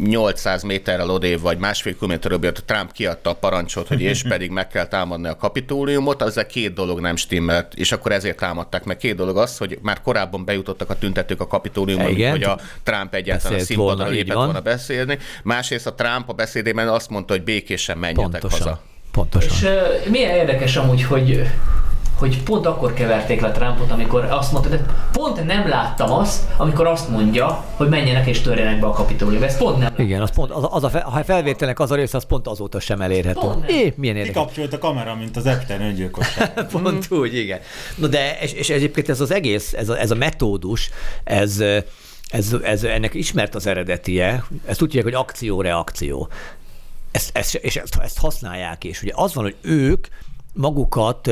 [0.03, 4.67] 800 méterrel odév vagy másfél kilométerről jött, Trump kiadta a parancsot, hogy és pedig meg
[4.67, 8.97] kell támadni a kapitóliumot, az a két dolog nem stimmelt, és akkor ezért támadták meg.
[8.97, 12.31] Két dolog az, hogy már korábban bejutottak a tüntetők a kapitóliumon, Igen.
[12.31, 15.17] hogy a Trump egyáltalán a Beszélt színpadra volna, így lépett volna beszélni.
[15.43, 16.33] Másrészt a Trump a
[16.73, 18.67] beszédében azt mondta, hogy békésen menjetek Pontosan.
[18.67, 18.81] haza.
[19.11, 19.51] Pontosan.
[19.51, 21.43] És uh, milyen érdekes amúgy, hogy
[22.13, 26.87] hogy pont akkor keverték le Trumpot, amikor azt mondta, de pont nem láttam azt, amikor
[26.87, 29.45] azt mondja, hogy menjenek és törjenek be a kapitóliumba.
[29.45, 29.93] Ez pont nem.
[29.97, 32.79] Igen, az pont, az, az a, fe- ha felvételnek az a része, az pont azóta
[32.79, 33.39] sem elérhető.
[33.39, 33.77] Pont nem.
[33.77, 34.41] É, milyen érdekes.
[34.41, 36.65] Kikapcsolt a kamera, mint az Epstein öngyilkosság.
[36.71, 37.59] Pont úgy, igen.
[37.95, 40.89] No de, és, és egyébként ez az egész, ez a, ez a metódus,
[41.23, 41.63] ez,
[42.29, 46.29] ez, ez, ennek ismert az eredetie, ezt úgy hívják, hogy akció-reakció.
[47.13, 49.01] Ezt, ezt, és ezt, ezt használják is.
[49.01, 50.07] Ugye az van, hogy ők
[50.53, 51.29] magukat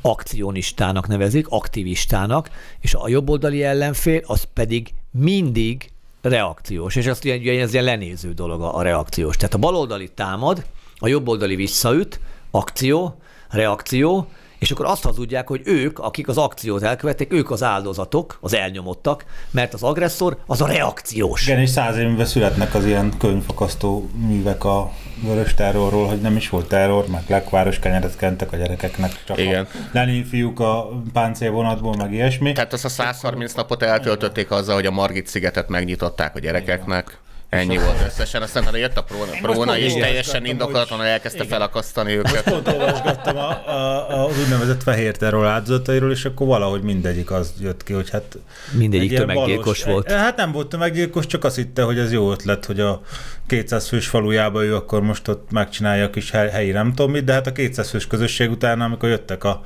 [0.00, 5.90] akcionistának nevezik, aktivistának, és a jobboldali ellenfél az pedig mindig
[6.22, 6.96] reakciós.
[6.96, 9.36] És ugye, ugye ez ilyen lenéző dolog a, a reakciós.
[9.36, 10.66] Tehát a baloldali támad,
[10.98, 12.20] a jobboldali visszaüt,
[12.50, 18.38] akció, reakció, és akkor azt hazudják, hogy ők, akik az akciót elkövették, ők az áldozatok,
[18.40, 21.46] az elnyomottak, mert az agresszor az a reakciós.
[21.46, 24.92] Igen, és száz évben születnek az ilyen könyvfakasztó művek a
[25.22, 29.64] vörös terrorról, hogy nem is volt terror, meg lekváros kenyeret kentek a gyerekeknek, csak Igen.
[29.64, 32.52] a Lenin fiúk a páncélvonatból, meg ilyesmi.
[32.52, 37.18] Tehát azt a 130 napot eltöltötték azzal, hogy a Margit szigetet megnyitották a gyerekeknek.
[37.56, 42.42] Ennyi volt összesen, aztán utána jött a próna, próna és teljesen indokolatlanul elkezdte felakasztani őket.
[42.42, 47.82] Pont olvasgattam a, a, az úgynevezett fehér terror áldozatairól, és akkor valahogy mindegyik az jött
[47.82, 48.38] ki, hogy hát...
[48.72, 50.10] Mindegyik tömeggyilkos volt.
[50.10, 53.00] Hát nem volt tömeggyilkos, csak azt hitte, hogy ez jó ötlet, hogy a
[53.46, 57.24] 200 fős falujába ő akkor most ott megcsinálja a kis hely- helyi nem tudom mit,
[57.24, 59.60] de hát a 200 fős közösség után, amikor jöttek a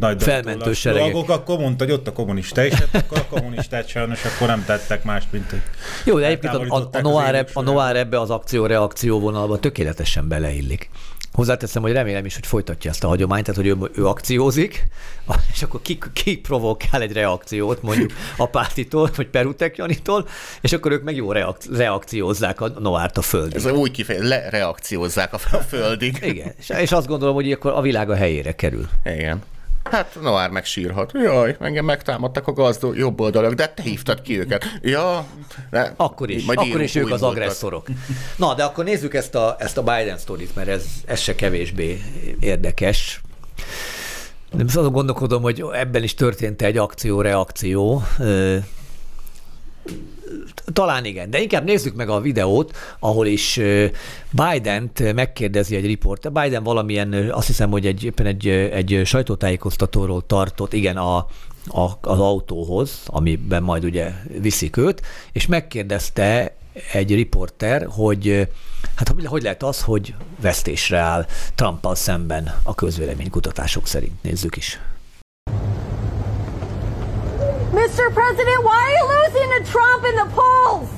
[0.00, 1.12] nagy Felmentő seregek.
[1.12, 4.64] dolgok, akkor mondta, hogy ott a kommunista is, hát akkor a kommunistát sajnos akkor nem
[4.64, 5.62] tettek mást, mint hogy
[6.04, 7.62] Jó, de egyébként a, a, a, Noir, eb- a.
[7.62, 10.90] Noir ebbe az akció-reakció vonalba tökéletesen beleillik.
[11.32, 14.86] Hozzáteszem, hogy remélem is, hogy folytatja ezt a hagyományt, tehát hogy ő, ő akciózik,
[15.54, 20.28] és akkor ki, ki provokál egy reakciót, mondjuk a pártitól, vagy Perutek Janitól,
[20.60, 23.54] és akkor ők meg jó reak- reakciózzák a Noárt a földig.
[23.56, 26.18] Ez úgy kifejezés, lereakciózzák a földig.
[26.22, 28.88] Igen, és, és azt gondolom, hogy akkor a világ a helyére kerül.
[29.04, 29.42] Igen.
[29.90, 31.12] Hát Noár megsírhat.
[31.14, 34.64] Jaj, engem megtámadtak a gazdó jobb oldalak, de te hívtad ki őket.
[34.82, 35.26] Ja,
[35.70, 37.86] ne, Akkor is, majd akkor is ők az agresszorok.
[38.36, 42.02] Na, de akkor nézzük ezt a, ezt a Biden sztorit, mert ez, ez se kevésbé
[42.40, 43.20] érdekes.
[44.50, 48.02] Nem azon gondolkodom, hogy ebben is történt egy akció-reakció.
[50.72, 53.60] Talán igen, de inkább nézzük meg a videót, ahol is
[54.30, 56.32] Biden-t megkérdezi egy riporter.
[56.32, 61.16] Biden valamilyen, azt hiszem, hogy egy, éppen egy, egy sajtótájékoztatóról tartott, igen, a,
[61.66, 66.54] a, az autóhoz, amiben majd ugye viszik őt, és megkérdezte
[66.92, 68.48] egy riporter, hogy
[68.94, 74.22] hát hogy lehet az, hogy vesztésre áll Trumpal szemben a közvéleménykutatások szerint.
[74.22, 74.80] Nézzük is.
[77.74, 78.08] Mr.
[78.14, 80.88] President, why are you losing to Trump in the polls?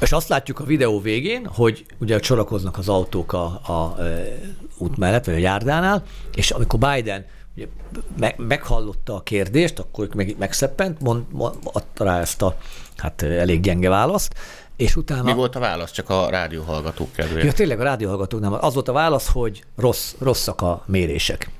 [0.00, 4.38] És azt látjuk a videó végén, hogy ugye sorakoznak az autók a, a, e,
[4.78, 6.02] út mellett, vagy a járdánál,
[6.34, 7.24] és amikor Biden
[7.56, 7.66] ugye,
[8.18, 12.56] me, meghallotta a kérdést, akkor meg, megszeppent, mond, mond, adta rá ezt a
[12.96, 14.34] hát elég gyenge választ,
[14.76, 15.22] és utána...
[15.22, 15.90] Mi volt a válasz?
[15.90, 17.44] Csak a rádióhallgatók kedvéért.
[17.44, 18.52] Ja, tényleg a rádióhallgatók nem.
[18.52, 21.50] Az volt a válasz, hogy rossz, rosszak a mérések.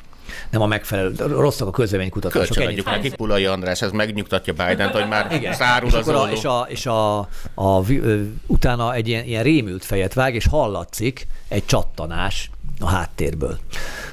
[0.50, 2.56] Nem a megfelelő, rosszak a közvéleménykutatások.
[2.56, 5.54] Kölcsön adjuk neki, Pulai András, ez megnyugtatja Biden-t, hogy már igen.
[5.54, 7.18] szárul és, az a, és, a, és a,
[7.54, 13.58] a, ö, utána egy ilyen, ilyen rémült fejet vág, és hallatszik egy csattanás a háttérből.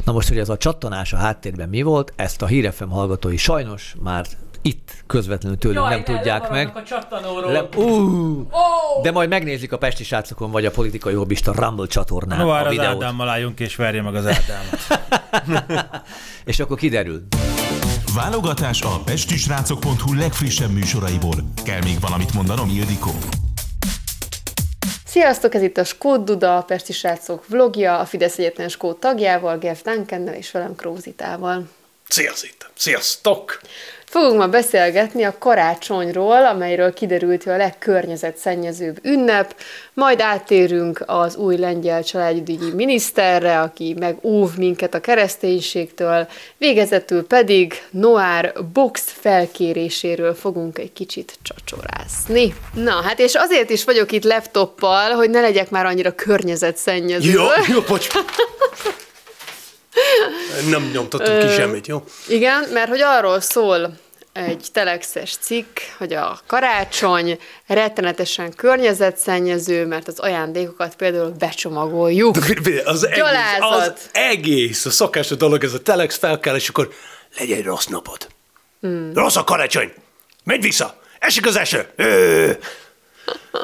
[0.05, 3.95] Na most, hogy ez a csattanás a háttérben mi volt, ezt a hírefem hallgatói sajnos
[4.01, 4.25] már
[4.61, 6.71] itt közvetlenül tőlünk nem tudják meg.
[6.75, 7.51] a csattanóról.
[7.51, 8.49] Le, ú,
[9.01, 12.71] de majd megnézik a Pesti srácokon, vagy a politikai hobbista Rumble csatornán Noár a az
[12.71, 13.03] videót.
[13.03, 15.03] Ádámmal álljunk és verje meg az Ádámot.
[16.45, 17.27] És akkor kiderül.
[18.15, 21.35] Válogatás a pestisrácok.hu legfrissebb műsoraiból.
[21.63, 23.11] Kell még valamit mondanom, Ildikó?
[25.11, 29.57] Sziasztok, ez itt a Skót Duda, a Pesti Srácok vlogja, a Fidesz Egyetlen Skót tagjával,
[29.57, 31.69] Geff Duncannel és velem Krózitával.
[32.07, 32.71] Sziasztok!
[32.75, 33.61] Sziasztok!
[34.11, 39.55] Fogunk ma beszélgetni a karácsonyról, amelyről kiderült, hogy a legkörnyezetszennyezőbb ünnep,
[39.93, 48.53] majd áttérünk az új lengyel családügyi miniszterre, aki megóv minket a kereszténységtől, végezetül pedig Noár
[48.73, 52.53] box felkéréséről fogunk egy kicsit csacsorászni.
[52.73, 57.31] Na, hát és azért is vagyok itt laptoppal, hogy ne legyek már annyira környezetszennyező.
[57.31, 58.07] Jó, jó, bocs.
[60.69, 62.03] Nem nyomtattam ki semmit, jó?
[62.27, 63.97] Igen, mert hogy arról szól
[64.33, 72.35] egy telexes cikk, hogy a karácsony rettenetesen környezetszennyező, mert az ajándékokat például becsomagoljuk.
[72.83, 73.23] Az egész,
[73.59, 76.91] az egész, a szokás a dolog, ez a telex fel kell, és akkor
[77.37, 78.27] legyen egy rossz napod.
[78.81, 79.11] Hmm.
[79.13, 79.93] Rossz a karácsony!
[80.43, 80.99] Menj vissza!
[81.19, 81.89] Esik az eső!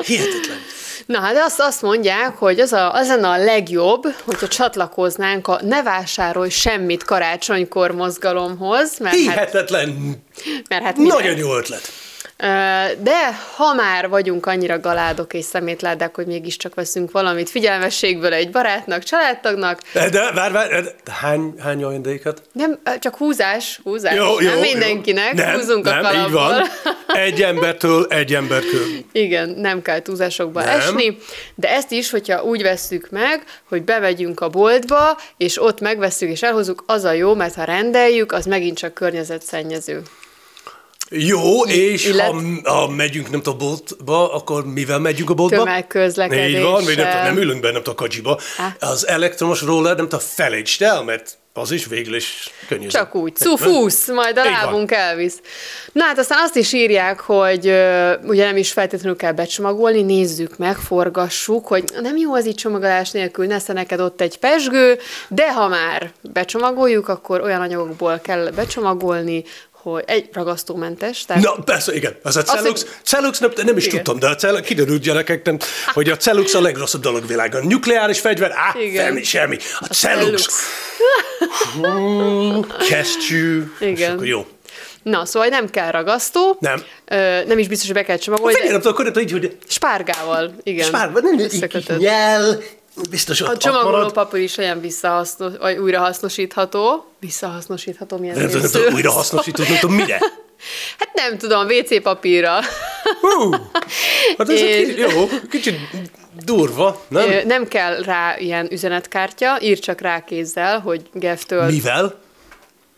[0.05, 0.57] Hihetetlen.
[1.05, 5.60] Na hát azt, azt mondják, hogy az, a, az lenne a legjobb, hogyha csatlakoznánk a
[5.63, 10.21] ne vásárolj semmit karácsonykor mozgalomhoz, mert hát, Hihetetlen.
[10.69, 10.97] mert hát?
[10.97, 11.91] Nagyon jó ötlet.
[13.02, 19.04] De ha már vagyunk annyira galádok és szemétládák, hogy mégiscsak veszünk valamit figyelmességből egy barátnak,
[19.04, 22.41] családtagnak, De várj, várj, hány, hány ajándékat?
[22.52, 26.26] nem, csak húzás, húzás, nem mindenkinek, Nem, húzunk nem, a kalapból.
[26.28, 26.62] így van.
[27.08, 28.86] Egy embertől egy embertől.
[29.12, 30.78] Igen, nem kell túlzásokba Nem.
[30.78, 31.17] esni,
[31.56, 36.41] de ezt is, hogyha úgy vesszük meg, hogy bemegyünk a boltba, és ott megveszünk és
[36.41, 40.02] elhozzuk, az a jó, mert ha rendeljük, az megint csak környezetszennyező.
[41.09, 42.31] Jó, és illet-
[42.63, 45.57] ha, ha megyünk nem a boltba, akkor mivel megyünk a boltba?
[45.57, 46.49] Tömegközlekedéssel.
[46.49, 48.39] Így van, vagy nem, nem ülünk be, nem a kocsiba.
[48.57, 48.87] Á.
[48.87, 52.87] Az elektromos roller, nem tudom, felejtsd el, mert az is végül is könnyű.
[52.87, 54.61] Csak úgy, cufusz, majd a Így van.
[54.63, 55.39] lábunk elvisz.
[55.91, 60.57] Na hát aztán azt is írják, hogy ö, ugye nem is feltétlenül kell becsomagolni, nézzük
[60.57, 65.53] meg, forgassuk, hogy nem jó az így csomagolás nélkül, nesze neked ott egy pesgő, de
[65.53, 69.43] ha már becsomagoljuk, akkor olyan anyagokból kell becsomagolni,
[69.93, 72.15] hogy egy ragasztómentes, tehát Na, persze, igen.
[72.23, 73.95] Az a Cellux, hogy- Cellux nem, nem is Igen.
[73.95, 75.58] tudtam, de a Cellux, kiderült gyerekek, nem,
[75.93, 77.67] hogy a Cellux a legrosszabb dolog a világon.
[77.67, 79.06] Nukleáris fegyver, á, Igen.
[79.06, 79.58] semmi, semmi.
[79.80, 80.47] A, Cellux.
[81.73, 83.63] Hú, Kesztyű.
[83.80, 83.95] Igen.
[83.95, 84.45] És akkor jó.
[85.04, 86.58] Na, szóval nem kell ragasztó.
[86.60, 86.84] Nem.
[87.06, 88.54] Ö, nem is biztos, hogy be kell csomagolni.
[88.54, 90.88] Figyelj, de nem tudom, akkor így, hogy Spárgával, igen.
[90.88, 92.62] Spárba, nem, így, nyel,
[93.10, 94.12] biztos ott, A ott csomagoló marad.
[94.13, 97.12] papír is olyan visszahasznos, vagy újrahasznosítható.
[97.19, 98.95] Visszahasznosítható, milyen Nem tudom, nem szép tudom, szó.
[98.95, 100.19] újra hasznosítod, nem tudom, mire.
[100.97, 102.60] Hát nem tudom, WC papírra.
[103.21, 103.51] Hú,
[104.38, 105.79] hát ez És- kicsit, jó, kicsit
[106.45, 107.29] durva, nem?
[107.45, 111.65] Nem kell rá ilyen üzenetkártya, ír csak rá kézzel, hogy Geftől.
[111.65, 112.19] Mivel?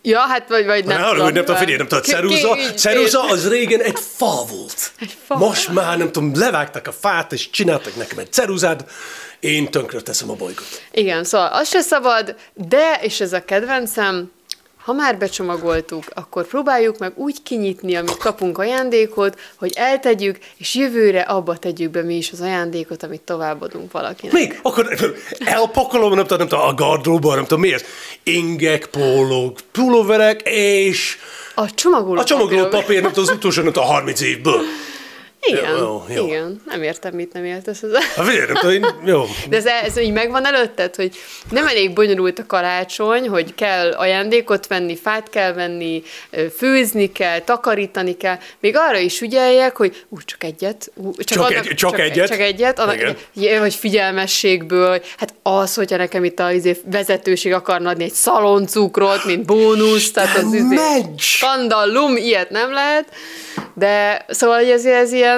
[0.02, 1.24] Ja, hát vagy, vagy nem Nem, tudom.
[1.24, 4.92] hogy nem tudom, figyelj, nem tudom, ceruza, ceruza az régen egy fa volt.
[5.00, 5.36] Egy fa.
[5.36, 8.84] Most már nem tudom, levágtak a fát, és csináltak nekem egy ceruzát,
[9.40, 10.82] én tönkre teszem a bolygót.
[10.92, 14.30] Igen, szóval az se szabad, de, és ez a kedvencem,
[14.84, 21.20] ha már becsomagoltuk, akkor próbáljuk meg úgy kinyitni, amit kapunk ajándékot, hogy eltegyük, és jövőre
[21.20, 24.32] abba tegyük be mi is az ajándékot, amit továbbadunk valakinek.
[24.32, 24.48] Mi?
[24.62, 24.98] Akkor
[25.44, 27.82] elpakolom, nem tudom, nem tudom, a gardróba, nem tudom mi ez.
[28.22, 31.16] Ingek, pólók, pulóverek, és
[31.54, 34.60] A csomagoló a csomagoló papír- papír, nem tudom, az utolsó, nem tudom, 30 évből.
[35.42, 36.26] Igen, Jó, jó.
[36.26, 36.62] igen.
[36.66, 38.00] Nem értem, mit nem értesz ezzel.
[38.16, 39.24] Hát figyelj, én, jó.
[39.48, 41.10] De ez, ez így megvan előtted, hogy
[41.50, 46.02] nem elég bonyolult a karácsony, hogy kell ajándékot venni, fát kell venni,
[46.56, 48.38] főzni kell, takarítani kell.
[48.60, 50.90] Még arra is ügyeljek, hogy ú, csak egyet.
[50.94, 52.28] Ú, Csak egy- csak egyet?
[52.28, 52.78] Csak egyet.
[52.78, 53.60] Annak, Igen.
[53.60, 55.00] vagy figyelmességből.
[55.18, 60.36] Hát az, hogyha nekem itt a izé, vezetőség akarna adni egy szaloncukrot, mint bónusz, tehát
[60.36, 60.76] az izé,
[61.18, 63.04] skandallum, ilyet nem lehet.
[63.74, 65.29] De szóval hogy ez, ez ilyen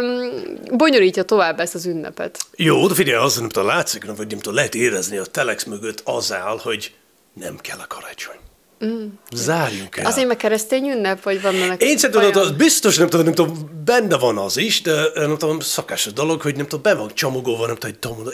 [0.72, 2.38] bonyolítja tovább ezt az ünnepet.
[2.56, 6.32] Jó, de figyelj, az nem tudom, látszik, vagy tudom, lehet érezni a telex mögött az
[6.32, 6.94] áll, hogy
[7.32, 8.36] nem kell a karácsony.
[8.84, 9.06] Mm.
[9.34, 10.06] Zárjunk el.
[10.06, 13.82] Azért meg keresztény ünnep, vagy van ennek Én szerintem az biztos, nem tudom, nem tudom,
[13.84, 17.66] benne van az is, de nem tudom, szakásos dolog, hogy nem tudom, be van csomagolva,
[17.66, 18.24] nem tudom, egy tudom,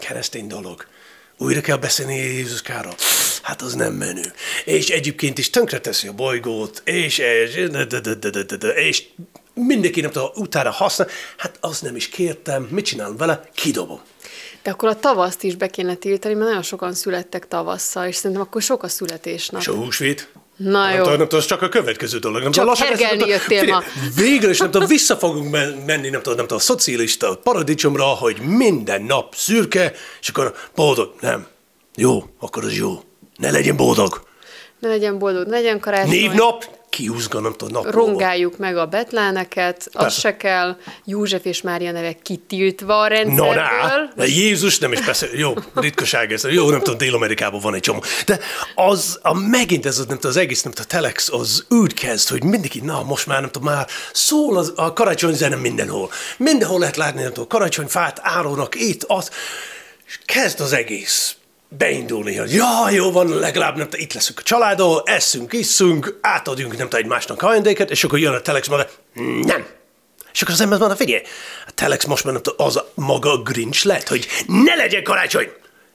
[0.00, 0.86] keresztény dolog.
[1.38, 2.90] Újra kell beszélni Jézuskára.
[3.42, 4.32] Hát az nem menő.
[4.64, 9.04] És egyébként is tönkreteszi a bolygót, és, és, de- de- de- de- de- de- és
[9.54, 11.08] mindenki nem tudom, utána használ.
[11.36, 13.40] Hát azt nem is kértem, mit csinálom vele?
[13.54, 14.00] Kidobom.
[14.62, 18.40] De akkor a tavaszt is be kéne tiltani, mert nagyon sokan születtek tavasszal, és szerintem
[18.40, 19.60] akkor sok a születésnap.
[19.60, 20.28] És a húsvét?
[20.56, 21.02] Na Nem jó.
[21.02, 22.42] tudom, nem tudom, csak a következő dolog.
[22.42, 23.82] Nem Csak lassan hergelni tudom, jöttél ma.
[24.16, 28.04] Végül is nem tudom, vissza fogunk men- menni, nem tudom, nem tudom, a szocialista paradicsomra,
[28.04, 31.14] hogy minden nap szürke, és akkor boldog.
[31.20, 31.46] Nem.
[31.96, 33.02] Jó, akkor az jó.
[33.36, 34.22] Ne legyen boldog.
[34.78, 36.10] Ne legyen boldog, ne legyen karácsony.
[36.10, 37.94] Névnap, kiúzga, nem tudom, nap.
[37.94, 40.20] Rongáljuk meg a betláneket, az Persze.
[40.20, 40.76] se kell.
[41.04, 43.54] József és Mária nevek kitiltva a Na, rendszerből.
[43.54, 47.80] rá, de Jézus nem is persze, jó, ritkaság ez, jó, nem tudom, Dél-Amerikában van egy
[47.80, 48.38] csomó, de
[48.74, 51.94] az, a, megint ez, az, nem tudom, az egész, nem tudom, a telex, az úgy
[51.94, 56.10] kezd, hogy mindenki, na, most már, nem tudom, már szól az, a karácsony zene mindenhol.
[56.36, 59.30] Mindenhol lehet látni, nem tudom, karácsonyfát árulnak itt, az,
[60.06, 61.36] és kezd az egész
[61.78, 66.76] beindulni, hogy ja, jó van, legalább nem, tudom, itt leszünk a családdal, eszünk, isszunk, átadjunk
[66.76, 68.86] nem tudom, egymásnak ajándéket, és akkor jön a telex maga,
[69.42, 69.66] nem,
[70.32, 71.22] és akkor az ember mondja, figyelj,
[71.66, 75.48] a Telex most már nem az a maga Grinch lett, hogy ne legyen karácsony.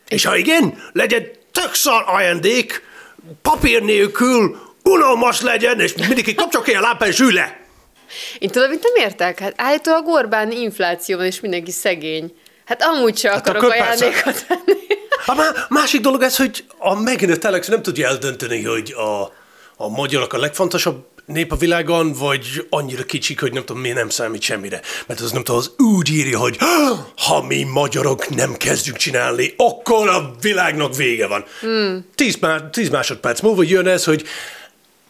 [0.07, 2.83] És ha igen, legyen tök szar ajándék,
[3.41, 7.59] papír nélkül, unalmas legyen, és mindenki kapcsolja ki a lámpát, és ülj le.
[8.39, 9.39] Én tudom, mit nem értek?
[9.39, 12.33] Hát állítólag Orbán infláció van, és mindenki szegény.
[12.67, 14.05] Hát amúgy se akarok akkor persze.
[14.05, 14.77] ajándékot venni.
[15.25, 19.21] A má- másik dolog ez, hogy a megint a Telex nem tudja eldönteni, hogy a,
[19.83, 24.09] a magyarok a legfontosabb nép a világon, vagy annyira kicsik, hogy nem tudom, mi nem
[24.09, 24.81] számít semmire.
[25.07, 26.57] Mert az nem tudom, az úgy írja, hogy
[27.17, 31.45] ha mi magyarok nem kezdjük csinálni, akkor a világnak vége van.
[31.59, 32.05] Hmm.
[32.15, 34.23] Tíz, má- tíz másodperc múlva jön ez, hogy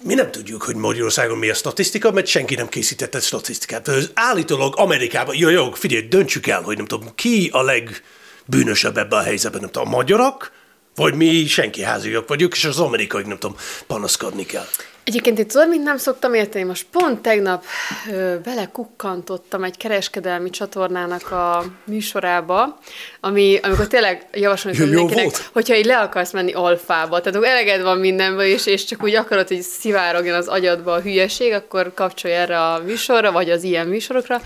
[0.04, 3.88] mi nem tudjuk, hogy Magyarországon mi a statisztika, mert senki nem készítette statisztikát.
[3.88, 9.20] Az állítólag Amerikában, jó, jó, figyelj, döntsük el, hogy nem tudom, ki a legbűnösebb ebben
[9.20, 10.52] a helyzetben, nem tudom, a magyarok,
[10.96, 13.58] vagy mi senki háziak vagyunk, és az amerikai, nem tudom,
[13.88, 14.68] panaszkodni kell.
[15.08, 17.64] Egyébként itt tudod, mint nem szoktam érteni, most pont tegnap
[18.12, 22.80] ö, belekukkantottam egy kereskedelmi csatornának a műsorába,
[23.20, 25.50] ami, amikor tényleg javasolni tudom mindenkinek, volt?
[25.54, 29.16] hogyha így le akarsz menni alfába, tehát akkor eleged van mindenből, és, és csak úgy
[29.16, 33.88] akarod, hogy szivárogjon az agyadba a hülyeség, akkor kapcsolj erre a műsorra, vagy az ilyen
[33.88, 34.42] műsorokra.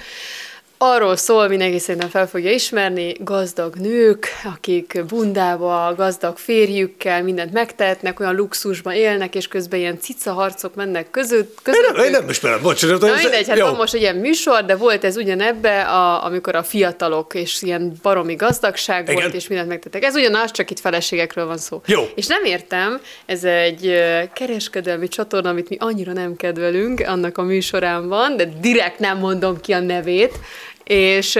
[0.83, 8.19] Arról szól, mindenki szerintem fel fogja ismerni, gazdag nők, akik bundába, gazdag férjükkel mindent megtehetnek,
[8.19, 11.49] olyan luxusban élnek, és közben ilyen cica harcok mennek között.
[11.49, 13.01] Én között nem, én nem ismerem, bocsánat.
[13.01, 13.65] Na mindegy, hát jó.
[13.65, 17.93] van most egy ilyen műsor, de volt ez ugyanebbe, a, amikor a fiatalok és ilyen
[18.01, 19.15] baromi gazdagság Igen.
[19.15, 20.03] volt, és mindent megtettek.
[20.03, 21.81] Ez ugyanaz, csak itt feleségekről van szó.
[21.85, 22.03] Jó.
[22.15, 28.07] És nem értem, ez egy kereskedelmi csatorna, amit mi annyira nem kedvelünk, annak a műsorán
[28.07, 30.39] van, de direkt nem mondom ki a nevét,
[30.83, 31.39] és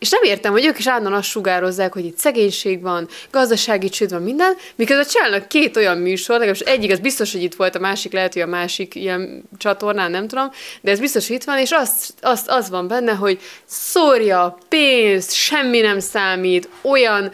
[0.00, 4.10] és nem értem, hogy ők is állandóan azt sugározzák, hogy itt szegénység van, gazdasági csőd
[4.10, 7.78] van, minden, miközben csinálnak két olyan műsor, legalábbis egyik az biztos, hogy itt volt, a
[7.78, 11.58] másik lehet, hogy a másik ilyen csatornán, nem tudom, de ez biztos, hogy itt van,
[11.58, 17.32] és az, az, az van benne, hogy szórja a pénzt, semmi nem számít, olyan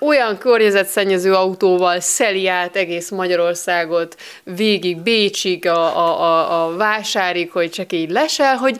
[0.00, 7.70] olyan környezetszennyező autóval szeli át egész Magyarországot, végig Bécsig, a, a, a, a vásárig, hogy
[7.70, 8.78] csak így lesel, hogy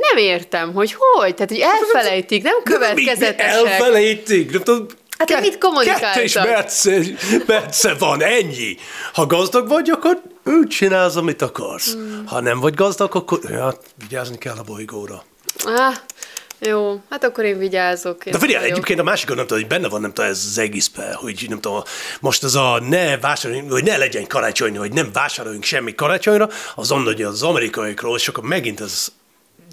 [0.00, 3.66] nem értem, hogy hogy, tehát hogy elfelejtik, nem következetesek.
[3.66, 4.86] Elfelejtik, nem tudom,
[5.18, 6.12] Hát de mit kommunikáltak?
[6.12, 7.00] Kettős perce,
[7.46, 8.76] perce van, ennyi.
[9.12, 11.92] Ha gazdag vagy, akkor úgy csinálsz, amit akarsz.
[11.92, 12.22] Hmm.
[12.26, 15.24] Ha nem vagy gazdag, akkor ja, vigyázni kell a bolygóra.
[15.64, 15.94] Ah,
[16.58, 18.26] jó, hát akkor én vigyázok.
[18.26, 20.58] Én De figyelj, egyébként a másik, nem tudom, hogy benne van, nem tudom, ez az
[20.58, 21.82] egészben, hogy nem tudom,
[22.20, 26.90] most az a ne vásároljunk, hogy ne legyen karácsony, hogy nem vásároljunk semmi karácsonyra, az
[26.90, 29.08] onnan, hogy az amerikaiakról, és akkor megint ez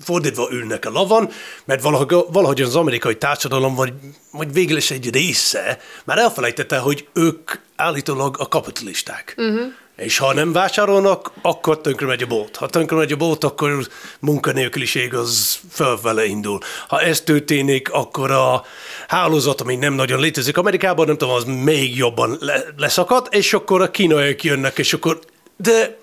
[0.03, 1.31] fordítva ülnek a lavon,
[1.65, 3.93] mert valahogy, valahogy az amerikai társadalom, vagy,
[4.31, 9.33] vagy végül is egy része, már elfelejtette, hogy ők állítólag a kapitalisták.
[9.37, 9.71] Uh-huh.
[9.95, 12.55] És ha nem vásárolnak, akkor tönkre megy a bolt.
[12.55, 13.87] Ha tönkre megy a bolt, akkor
[14.19, 16.59] munkanélküliség az fölvele indul.
[16.87, 18.63] Ha ez történik, akkor a
[19.07, 23.81] hálózat, ami nem nagyon létezik Amerikában, nem tudom, az még jobban le- leszakad, és akkor
[23.81, 25.19] a kínaiak jönnek, és akkor...
[25.57, 25.97] De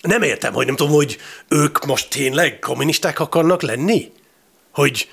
[0.00, 4.12] nem értem, hogy nem tudom, hogy ők most tényleg kommunisták akarnak lenni?
[4.70, 5.08] Hogy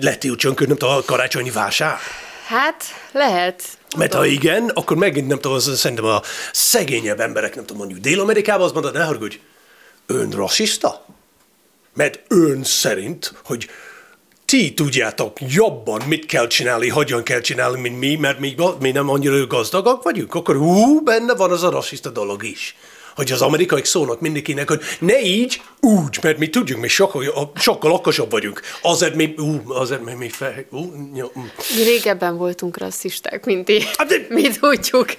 [0.00, 1.98] letiltson, nem tudom, a karácsonyi vásár?
[2.46, 3.62] Hát, lehet.
[3.96, 8.04] Mert ha igen, akkor megint nem tudom, az, szerintem a szegényebb emberek, nem tudom, mondjuk
[8.04, 9.40] Dél-Amerikában, azt mondod, ne haragudj,
[10.06, 11.06] ön rasszista?
[11.94, 13.68] Mert ön szerint, hogy
[14.44, 19.08] ti tudjátok jobban, mit kell csinálni, hogyan kell csinálni, mint mi, mert mi, mi nem
[19.08, 22.76] annyira gazdagak vagyunk, akkor ú, benne van az a rasszista dolog is
[23.14, 27.92] hogy az amerikaiak szólnak mindenkinek, hogy ne így, úgy, mert mi tudjuk, mi sokkal, sokkal
[27.92, 28.60] okosabb vagyunk.
[28.82, 31.12] Azért mi, ú, azért mi, mi fel, ú, mm.
[31.76, 33.84] Mi régebben voltunk rasszisták, mint ti.
[33.96, 35.12] Hát, de, mi tudjuk.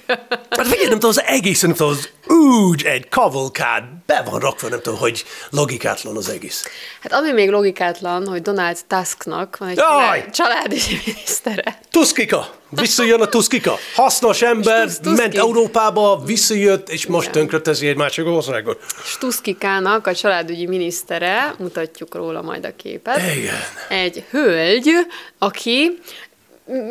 [0.50, 4.68] Hát figyelj, nem tudom, az egész, nem tudom, az úgy egy kavalkád, be van rakva,
[4.68, 6.64] nem tudom, hogy logikátlan az egész.
[7.00, 10.24] Hát ami még logikátlan, hogy Donald Tusknak van egy Jaj!
[10.30, 11.78] családi minisztere.
[11.90, 12.54] Tuskika!
[12.70, 13.74] Visszajön a Tuskika.
[13.94, 15.20] Hasznos ember, Tus- Tuski.
[15.20, 18.84] ment Európába, visszajött, és most tönkretezi egy másik országot.
[19.04, 23.20] Stuszkikának a családügyi minisztere, mutatjuk róla majd a képet.
[23.36, 23.54] Igen.
[23.88, 24.90] Egy hölgy,
[25.38, 25.98] aki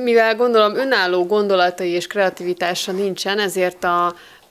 [0.04, 4.06] mivel gondolom önálló gondolatai és kreativitása nincsen, ezért a,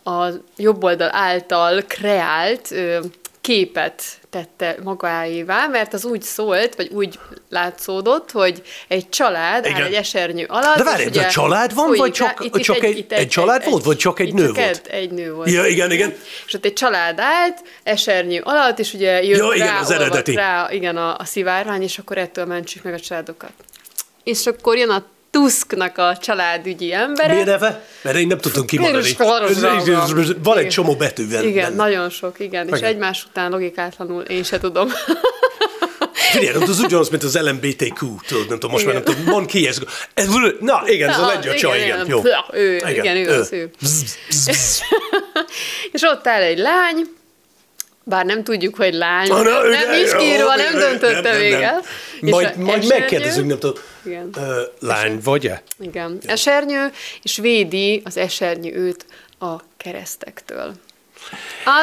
[0.04, 2.98] a jobb oldal által kreált ö,
[3.44, 9.76] képet tette magáévá, mert az úgy szólt, vagy úgy látszódott, hogy egy család Igen.
[9.80, 10.76] áll egy esernyő alatt.
[10.76, 13.96] De várj, ugye de család van, vagy csak- rá- csak egy- egy család volt, vagy
[13.96, 14.86] csak egy nő csak volt?
[14.86, 15.50] Egy, egy nő volt.
[15.50, 16.14] Ja, igen, igen.
[16.46, 20.34] És ott egy család állt, esernyő alatt, és ugye jött Ja, igen, rá, az eredeti.
[20.34, 23.52] rá igen, a, a szivárvány, és akkor ettől mentsük meg a családokat.
[24.22, 25.04] És akkor jön a
[25.34, 27.34] Tusknak a családügyi embere.
[27.34, 27.84] Mi a neve?
[28.02, 29.16] Mert én nem tudtam kimondani.
[30.42, 30.96] Van egy csomó.
[31.28, 31.74] Igen, benne.
[31.74, 32.68] nagyon sok, igen.
[32.68, 32.90] És Igen.
[32.90, 34.88] egymás után logikátlanul én se tudom.
[36.32, 39.66] Figyelj, az ugyanaz, mint az LMBTQ, tudod, nem tudom, most már nem tudom, mond ki
[39.66, 39.78] ez.
[40.14, 40.28] ez
[40.60, 42.20] na, igen, ez a lengyel csaj, igen, jó.
[42.24, 43.70] Ja, Ő, igen, ő az ő.
[45.92, 47.04] És ott áll egy lány,
[48.04, 51.52] bár nem tudjuk, hogy lány, na, nem de- is írva, nem nem, döntötte nem, még
[51.52, 51.62] nem.
[51.62, 51.82] el.
[52.20, 53.82] És Majd, a majd esernyő- megkérdezünk, nem tudom.
[54.04, 54.30] Igen.
[54.36, 55.62] Ö, lány vagy-e?
[55.80, 56.18] Igen.
[56.26, 56.90] Esernyő,
[57.22, 59.06] és védi az esernyő őt
[59.38, 60.72] a keresztektől.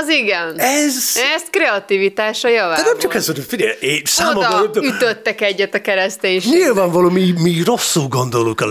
[0.02, 0.60] Az igen.
[0.60, 0.96] Ez...
[1.36, 2.84] Ezt kreativitása javából.
[2.84, 4.50] De nem csak ez, hogy figyelj, én számomra...
[4.50, 6.52] nem Oda ütöttek egyet a kereszténység.
[6.52, 8.66] Nyilvánvaló, mi, mi rosszul gondolunk a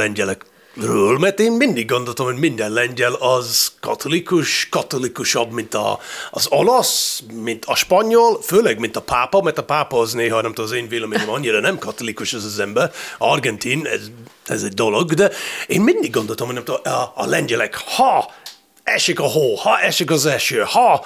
[0.74, 5.98] lengyelekről, mert én mindig gondoltam, hogy minden lengyel az katolikus, katolikusabb, mint a,
[6.30, 10.52] az olasz, mint a spanyol, főleg, mint a pápa, mert a pápa az néha, nem
[10.52, 14.10] tudom, az én véleményem annyira nem katolikus ez az ember, argentin, ez,
[14.46, 15.30] ez egy dolog, de
[15.66, 18.30] én mindig gondoltam, hogy nem tudom, a, a lengyelek, ha
[18.82, 21.04] esik a hó, ha esik az eső, ha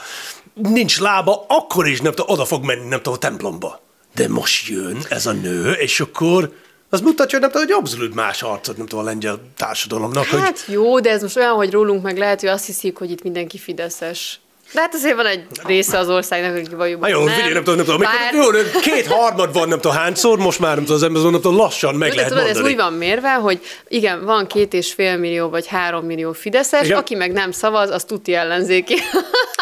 [0.55, 3.83] nincs lába, akkor is nem tudom, oda fog menni, nem tudom, a templomba.
[4.15, 6.53] De most jön ez a nő, és akkor
[6.95, 10.41] az mutatja, hogy nem tudom, hogy abszolút más arcot, nem tudom, a lengyel társadalomnak, hogy
[10.41, 13.23] Hát jó, de ez most olyan, hogy rólunk meg lehet, hogy azt hiszik, hogy itt
[13.23, 14.41] mindenki fideszes.
[14.73, 17.85] De hát azért van egy része az országnak, aki vagy jó, figyelj, nem tudom, nem
[17.85, 21.23] tudom, Bár- jó, két harmad van, nem tudom hányszor, most már nem tudom, az ember
[21.23, 22.75] nem tudom, lassan meg de lehet tudod, ez mondani.
[22.75, 26.99] úgy van mérve, hogy igen, van két és fél millió vagy három millió fideszes, Igen.
[26.99, 28.95] aki meg nem szavaz, az tuti ellenzéki.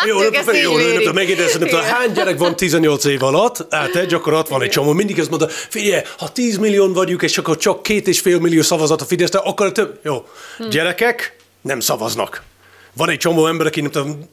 [0.07, 3.23] Jó, nem ezt tudom, jó, nem tudom, megidézni, nem tudom, hány gyerek van 18 év
[3.23, 7.23] alatt, hát egy gyakorlat van egy csomó, mindig azt mondta, figyelj, ha 10 millió vagyunk,
[7.23, 10.69] és akkor csak két és fél millió szavazat a Fideszre, akkor több, jó, Hm.
[10.69, 12.43] gyerekek nem szavaznak.
[12.97, 14.31] Van egy csomó ember, aki nem tudom,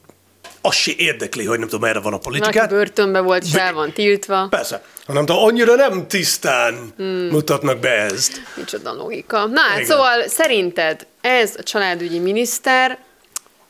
[0.62, 2.70] az se érdekli, hogy nem tudom, merre van a aki politikát.
[2.70, 4.48] börtönbe volt, és el van tiltva.
[4.50, 6.94] Persze, hanem tudom, annyira nem tisztán
[7.32, 8.42] mutatnak be ezt.
[8.56, 9.46] Micsoda logika.
[9.46, 9.90] Na hát, Igen.
[9.90, 12.98] szóval szerinted ez a családügyi miniszter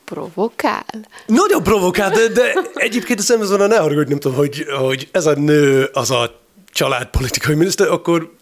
[0.04, 0.84] provokál?
[1.26, 5.26] Nagyon provokál, de, de egyébként az ember azon ne haragudj, nem tudom, hogy, hogy ez
[5.26, 6.40] a nő az a
[6.72, 8.38] családpolitikai miniszter, akkor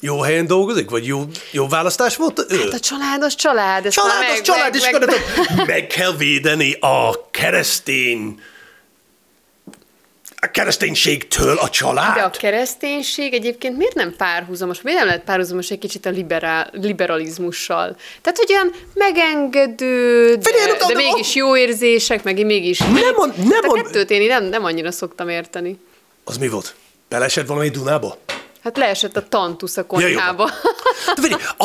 [0.00, 2.58] jó helyen dolgozik, vagy jó, jó választás volt ő?
[2.58, 3.86] Hát a család az család.
[3.86, 5.06] Ezt Család már az meg, család, meg, és meg,
[5.56, 8.40] meg, meg kell védeni a keresztény
[10.40, 12.14] a kereszténységtől a család.
[12.14, 14.82] De a kereszténység egyébként miért nem párhuzamos?
[14.82, 17.96] Miért nem lehet párhuzamos egy kicsit a liberál, liberalizmussal?
[18.22, 22.78] Tehát, hogy olyan megengedő, de, Figyelj, de- de, de- mégis jó érzések, meg mégis...
[22.78, 25.78] Nem mond- nem a mond- kettőt én nem, nem annyira szoktam érteni.
[26.24, 26.74] Az mi volt?
[27.08, 28.18] Belesett valami Dunába?
[28.62, 30.50] Hát leesett a tantusz a Ja, konyhába.
[31.14, 31.64] De figyelj, a,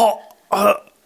[0.58, 0.60] a,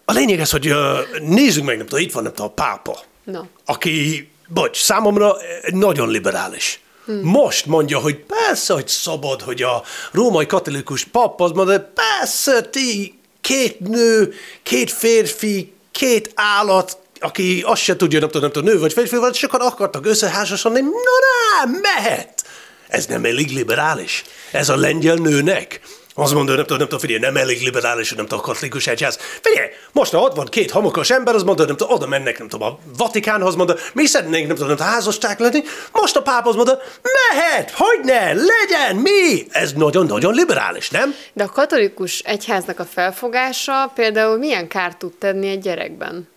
[0.04, 0.72] a lényeg az, hogy
[1.20, 3.46] nézzük meg, nem tudom, itt van nem tudom, a pápa, Na.
[3.64, 6.80] aki, bocs, számomra eh, nagyon liberális.
[7.04, 7.20] Hmm.
[7.22, 9.82] Most mondja, hogy persze, hogy szabad, hogy a
[10.12, 17.82] római katolikus pap az mondja, persze, ti két nő, két férfi, két állat, aki azt
[17.82, 21.80] se tudja, nem tudom, nem tudom, nő vagy férfi, vagy sokan akartak összeházasodni, no nem,
[21.82, 22.44] mehet.
[22.88, 24.24] Ez nem elég liberális.
[24.50, 25.80] Ez a lengyel nőnek.
[26.18, 29.18] Azt mondja, nem tudom, nem tudom, figyelj, nem elég liberális, nem tudom, katolikus egyház.
[29.40, 32.48] Figyelj, most ha ott van két homokos ember, az mondja, nem tudom, oda mennek, nem
[32.48, 35.62] tudom, a Vatikánhoz, mondja, mi szeretnénk, nem tudom, nem tudom, házasság lenni.
[35.92, 39.46] Most a pápa az mondja, mehet, hogy ne, legyen, mi?
[39.50, 41.14] Ez nagyon-nagyon liberális, nem?
[41.32, 46.28] De a katolikus egyháznak a felfogása például milyen kárt tud tenni egy gyerekben?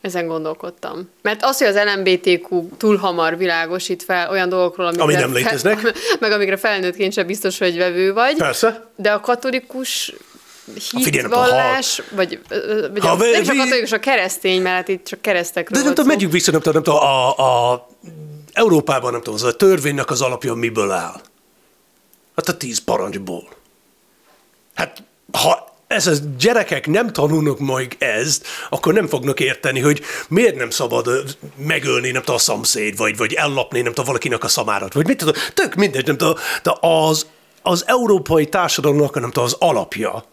[0.00, 1.10] Ezen gondolkodtam.
[1.22, 5.78] Mert az, hogy az LMBTQ túl hamar világosít fel olyan dolgokról, amikre Ami nem léteznek.
[5.78, 8.36] Fel, meg amikre felnőttként sem biztos, hogy vevő vagy.
[8.36, 8.90] Persze.
[8.96, 10.14] De a katolikus
[10.74, 12.40] hitvallás, vagy,
[12.92, 16.10] vagy ha a, nem csak katolikus, a keresztény, mert itt csak keresztekről De nem tudom,
[16.10, 17.88] megyünk vissza, nem tudom, nem tudom, a, a
[18.52, 21.20] Európában, nem tudom, az a törvénynek az alapja miből áll?
[22.36, 23.48] Hát a tíz parancsból.
[24.74, 30.56] Hát, ha ez a gyerekek nem tanulnak majd ezt, akkor nem fognak érteni, hogy miért
[30.56, 34.92] nem szabad megölni, nem tudom, a szomszéd, vagy, vagy ellopni, nem tudom, valakinek a szamárat,
[34.92, 37.26] vagy mit tudom, tök mindegy, nem tudom, de az,
[37.62, 40.24] az európai társadalomnak, nem tudom, az alapja,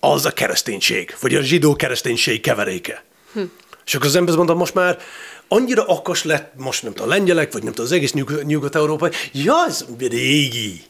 [0.00, 3.04] az a kereszténység, vagy a zsidó kereszténység keveréke.
[3.32, 3.40] Hm.
[3.86, 4.98] És akkor az ember mondta, most már
[5.52, 9.10] annyira akas lett, most nem tudom, a lengyelek, vagy nem tudom, az egész nyug- nyugat-európai,
[9.32, 10.80] ja, ez régi.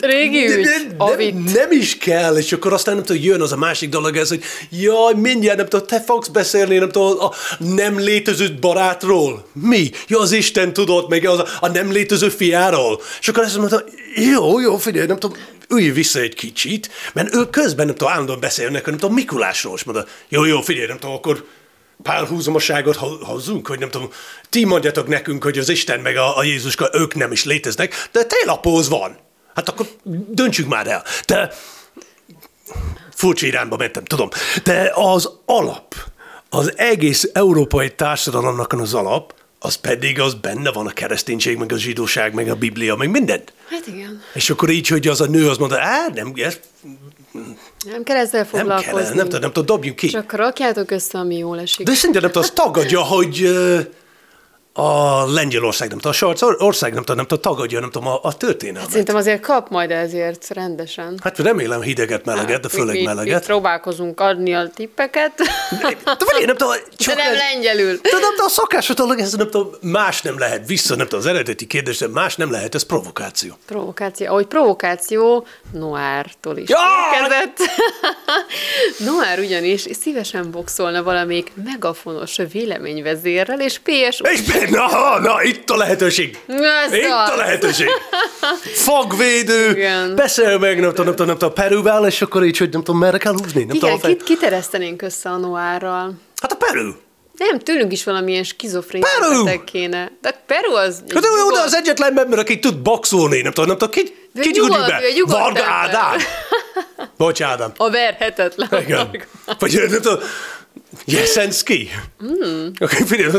[0.00, 0.96] Régi ügy, nem,
[1.34, 4.28] nem, nem is kell, és akkor aztán nem tudom, jön az a másik dolog ez,
[4.28, 9.46] hogy jaj, mindjárt nem tudom, te fogsz beszélni, nem tudom, a nem létező barátról.
[9.52, 9.90] Mi?
[10.08, 13.00] Ja, az Isten tudott, meg az a, a nem létező fiáról.
[13.20, 13.84] És akkor azt mondta,
[14.32, 15.36] jó, jó, figyelj, nem tudom,
[15.68, 19.84] ülj vissza egy kicsit, mert ők közben nem tudom, állandóan beszélnek, nem tudom, Mikulásról, és
[19.84, 21.44] mondta, jó, jó, figyelj, nem tudom, akkor
[22.02, 24.10] párhuzamoságot ho- hozzunk, hogy nem tudom,
[24.48, 28.24] ti mondjatok nekünk, hogy az Isten meg a, a Jézuska, ők nem is léteznek, de
[28.24, 29.16] télapóz van.
[29.54, 29.86] Hát akkor
[30.28, 31.04] döntsük már el.
[31.26, 31.52] De
[33.14, 34.28] furcsa irányba mentem, tudom.
[34.64, 35.94] De az alap,
[36.50, 41.78] az egész európai társadalomnak az alap, az pedig az benne van a kereszténység, meg a
[41.78, 43.52] zsidóság, meg a Biblia, meg mindent.
[43.70, 44.22] Hát igen.
[44.34, 46.58] És akkor így, hogy az a nő az mondta, á, nem, ez
[47.84, 48.92] Nem kell ezzel nem foglalkozni.
[48.92, 50.08] kell, nem tudom, nem tudom, dobjunk ki.
[50.08, 51.86] Csak rakjátok össze, ami jól esik.
[51.86, 53.50] De szerintem nem tudom, az tagadja, hogy
[54.78, 58.18] a Lengyelország, nem tudom, a Sarc ország, nem tudom, nem tudom, tagadja, nem tudom, a,
[58.22, 58.90] a történelmet.
[58.90, 61.18] Szerintem azért kap majd ezért rendesen.
[61.22, 63.44] Hát remélem hideget, meleget, de mi, főleg mi, mi meleget.
[63.46, 67.86] próbálkozunk adni a tippeket, De várj, nem tudom, de csak nem ez- lengyelül.
[68.02, 71.20] De nem tudom, a szokásos dolog, ez nem tudom, más nem lehet vissza, nem tudom,
[71.20, 73.54] az eredeti kérdés, de más nem lehet, ez provokáció.
[73.66, 74.26] Provokáció.
[74.26, 76.76] Ahogy provokáció Noártól is Ja!
[77.14, 77.56] érkezett.
[79.06, 84.20] Noár ugyanis szívesen boxolna valamelyik megafonos véleményvezérrel, és PS...
[84.22, 84.40] És
[84.70, 86.38] na, na, itt a lehetőség.
[86.86, 87.86] Ez Itt a lehetőség.
[88.86, 90.14] Fogvédő, Igen.
[90.14, 93.00] beszél meg, nem tudom, nem tudom, nem tudom, Perúvel, és akkor így, hogy nem tudom,
[93.00, 93.64] merre kell húzni.
[93.64, 96.12] Nem tudom, Igen, fej- kit, kiteresztenénk össze a Noárral.
[96.40, 96.90] Hát a Perú.
[97.38, 100.10] Nem, tőlünk is valamilyen skizofrén beteg kéne.
[100.20, 101.02] De Peru az...
[101.14, 104.02] Hát de, nyugodt- az egyetlen ember, aki tud boxolni, nem tudom, nem tudom, ki,
[104.40, 105.00] ki nyugodt, be?
[105.26, 105.64] Varga.
[105.64, 106.16] Ádám.
[107.18, 107.72] Bocs, Ádám.
[107.76, 108.82] A verhetetlen.
[108.82, 109.22] Igen.
[109.58, 110.18] Vagy nem tudom,
[111.04, 111.88] Jeszenszki.
[112.24, 112.66] Mm.
[113.06, 113.30] Figyelj,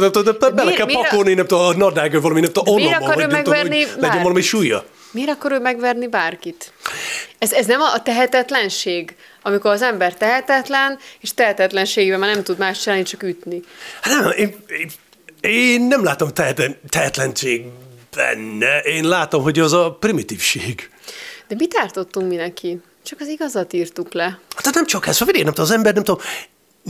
[0.56, 3.60] bele kell pakolni, nem tudom, a nadrággal valami, nem tudom, akar vagy ő nem tudom,
[3.60, 4.86] hogy legyen valami súlya.
[5.12, 6.74] Miért akar ő megverni bárkit?
[7.38, 12.82] Ez, ez nem a, tehetetlenség, amikor az ember tehetetlen, és tehetetlenségében már nem tud más
[12.82, 13.62] csinálni, csak ütni.
[14.02, 14.92] Hát nem, én, én,
[15.52, 16.30] én nem látom
[16.90, 17.66] tehetlenség
[18.16, 20.90] benne, én látom, hogy az a primitívség.
[21.48, 22.80] De mit ártottunk mi neki?
[23.04, 24.40] Csak az igazat írtuk le.
[24.64, 26.22] Hát nem csak ez, figyelj, nem tudom, az ember nem tudom,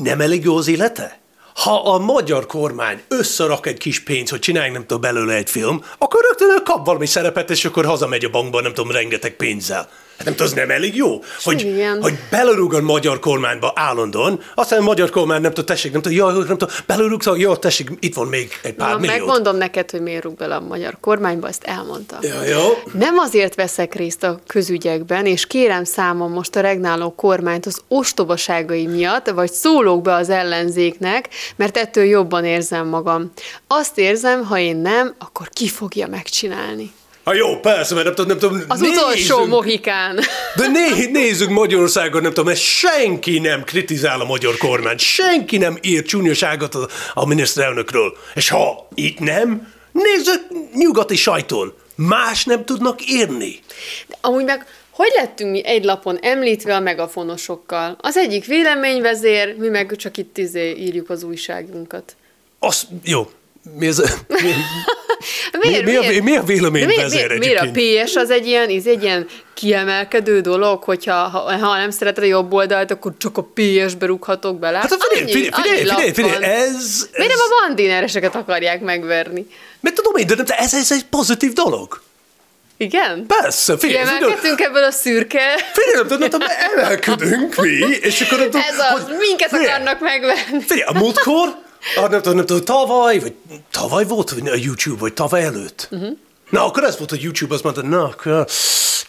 [0.04, 1.20] nem elég jó az élete?
[1.54, 5.84] Ha a magyar kormány összerak egy kis pénzt, hogy csináljunk, nem tudom, belőle egy film,
[5.98, 9.90] akkor rögtön kap valami szerepet, és akkor hazamegy a bankba, nem tudom, rengeteg pénzzel.
[10.18, 12.02] Hát nem tudom, az nem elég jó, hogy, Igen.
[12.02, 16.12] hogy belerúg a magyar kormányba állandóan, aztán a magyar kormány nem tud, tessék, nem tud,
[16.12, 19.12] jaj, nem tud, belerúgsz, jó, tessék, itt van még egy pár Na, millió.
[19.18, 22.18] megmondom neked, hogy miért rúg bele a magyar kormányba, ezt elmondta.
[22.22, 22.60] Ja, jó.
[22.94, 28.86] Nem azért veszek részt a közügyekben, és kérem számom most a regnáló kormányt az ostobaságai
[28.88, 33.32] miatt, vagy szólok be az ellenzéknek, mert ettől jobban érzem magam.
[33.68, 36.92] Azt érzem, ha én nem, akkor ki fogja megcsinálni?
[37.28, 40.20] Ha jó, persze, mert nem tudom, nem tudom, Az utolsó nézzünk- mohikán.
[40.56, 45.78] De né, nézzük Magyarországon, nem tudom, mert senki nem kritizál a magyar kormányt, senki nem
[45.82, 48.18] ír csúnyaságot a, a miniszterelnökről.
[48.36, 50.42] És ha itt nem, nézzük
[50.74, 51.74] nyugati sajton.
[51.96, 53.60] Más nem tudnak írni.
[54.08, 57.98] De amúgy meg hogy lettünk mi egy lapon említve a megafonosokkal?
[58.02, 62.16] Az egyik véleményvezér, mi meg csak itt izé írjuk az újságunkat.
[62.60, 63.30] Az, jó.
[63.78, 63.98] Mi, ez,
[64.28, 64.52] mi,
[65.60, 68.06] Miért, mi, mi, a, mi a véleményvezér miért, miért a?
[68.10, 72.28] PS az egy ilyen, iz, egy ilyen kiemelkedő dolog, hogyha ha, ha nem szereted a
[72.28, 74.78] jobb oldalt, akkor csak a PS-be rúghatok bele?
[74.78, 76.44] Hát figyelj, figyelj, figyelj, figyelj, figyelj, van.
[76.44, 79.48] ez, Miért ez, nem a bandinereseket akarják megverni?
[79.80, 82.02] Mert tudom én, de ez, ez egy pozitív dolog.
[82.78, 83.26] Igen?
[83.28, 85.42] Persze, figyelj, Kiemelkedtünk ebből a szürke...
[85.74, 87.70] figyelj, nem tudom, emelkedünk mi,
[88.02, 90.62] és akkor nem tudom, Ez az, hogy- minket figyelj, akarnak megverni.
[90.68, 91.56] Figyelj, a múltkor,
[91.96, 93.34] ah, nem tudom, nem tudom, tavaly, vagy
[93.72, 95.88] tavaly volt a YouTube, vagy tavaly előtt.
[95.92, 96.02] Mhm.
[96.02, 96.18] Uh-huh.
[96.50, 98.48] Na, akkor ez volt, hogy YouTube azt mondta, na, akkor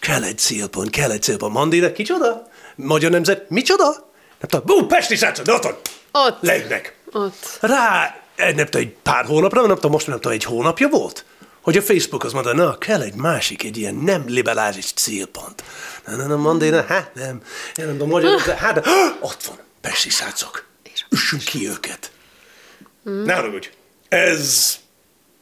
[0.01, 1.53] kell egy célpont, kell egy célpont.
[1.53, 2.49] Mandira, kicsoda?
[2.75, 3.85] Magyar nemzet, micsoda?
[4.41, 6.39] Nem tudom, bú, Pesti srácok, de ott Ott.
[6.41, 6.97] legnek.
[7.13, 7.59] Ott.
[7.61, 11.25] Rá, egy, nem tudom, egy pár hónapra, nem tudom, most nem tudom, egy hónapja volt,
[11.61, 15.65] hogy a Facebook az mondta, na, kell egy másik, egy ilyen nem liberális célpont.
[16.07, 17.43] Na, na, na, Mandina, hát nem,
[17.77, 18.87] én nem tudom, magyar nemzet, hát,
[19.21, 20.65] ott van, Pesti srácok,
[21.11, 21.98] üssünk ki őket.
[23.09, 23.23] Hmm.
[23.25, 23.69] Ne haragudj.
[24.09, 24.77] Ez,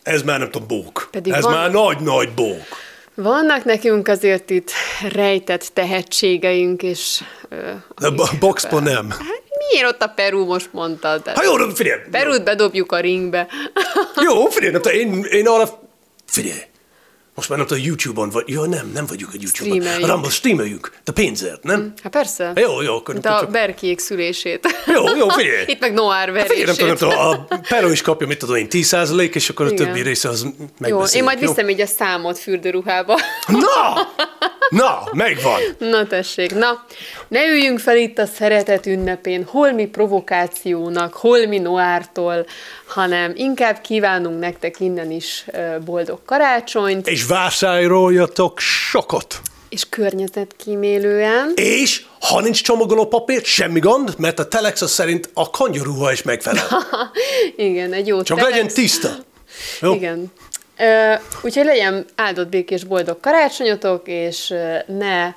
[0.03, 1.09] ez már nem tudom, bók.
[1.11, 2.67] Pedig ez van- már nagy-nagy bók.
[3.15, 4.71] Vannak nekünk azért itt
[5.13, 7.23] rejtett tehetségeink, és...
[7.99, 9.11] De a boxban nem.
[9.11, 11.29] Hát miért ott a Peru most mondtad?
[11.29, 12.01] Ha jó, figyelj.
[12.11, 13.47] Perút bedobjuk a ringbe.
[14.23, 15.69] Jó, figyelj, nem én, én arra...
[16.27, 16.61] Figyelj.
[17.37, 18.45] Most már nem tudom, YouTube-on vagy.
[18.47, 19.77] Jó, nem, nem vagyunk a YouTube-on.
[19.81, 20.11] Streameljünk.
[20.11, 20.93] A Rumble streameljünk.
[21.05, 21.93] De pénzért, nem?
[22.03, 22.53] Hát persze.
[22.55, 23.15] Jó, jó, akkor...
[23.15, 24.67] Mint akkor a berkiék szülését.
[24.87, 25.65] Jó, jó, figyelj.
[25.73, 27.51] Itt meg Noir Hát figyelj, nem tudom, verését.
[27.51, 28.97] a Pero is kapja, mit tudom én, 10
[29.33, 29.87] és akkor a Igen.
[29.87, 31.15] többi része az Jó, megbeszéljük.
[31.15, 31.49] én majd jó?
[31.49, 33.19] viszem így a számot fürdőruhába.
[33.47, 34.09] Na!
[34.69, 35.61] Na, megvan.
[35.79, 36.85] Na tessék, na,
[37.29, 42.47] ne üljünk fel itt a szeretet ünnepén, holmi provokációnak, holmi noártól,
[42.87, 45.45] hanem inkább kívánunk nektek innen is
[45.85, 49.41] boldog karácsonyt, És vásároljatok sokat.
[49.69, 51.53] és környezetkímélően.
[51.55, 56.67] És ha nincs csomagoló papír, semmi gond, mert a Telex szerint a kanyaruha is megfelel.
[57.57, 58.55] Igen, egy jó Csak telex.
[58.55, 59.09] legyen tiszta.
[59.81, 59.95] Jó?
[59.95, 60.33] Igen.
[60.79, 64.55] Ö, úgyhogy legyen áldott békés boldog karácsonyotok, és
[64.87, 65.35] ne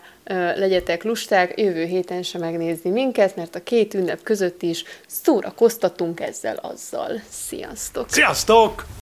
[0.56, 6.56] legyetek lusták jövő héten sem megnézni minket, mert a két ünnep között is szórakoztatunk ezzel
[6.56, 7.22] azzal.
[7.48, 8.06] Sziasztok!
[8.10, 8.99] Sziasztok!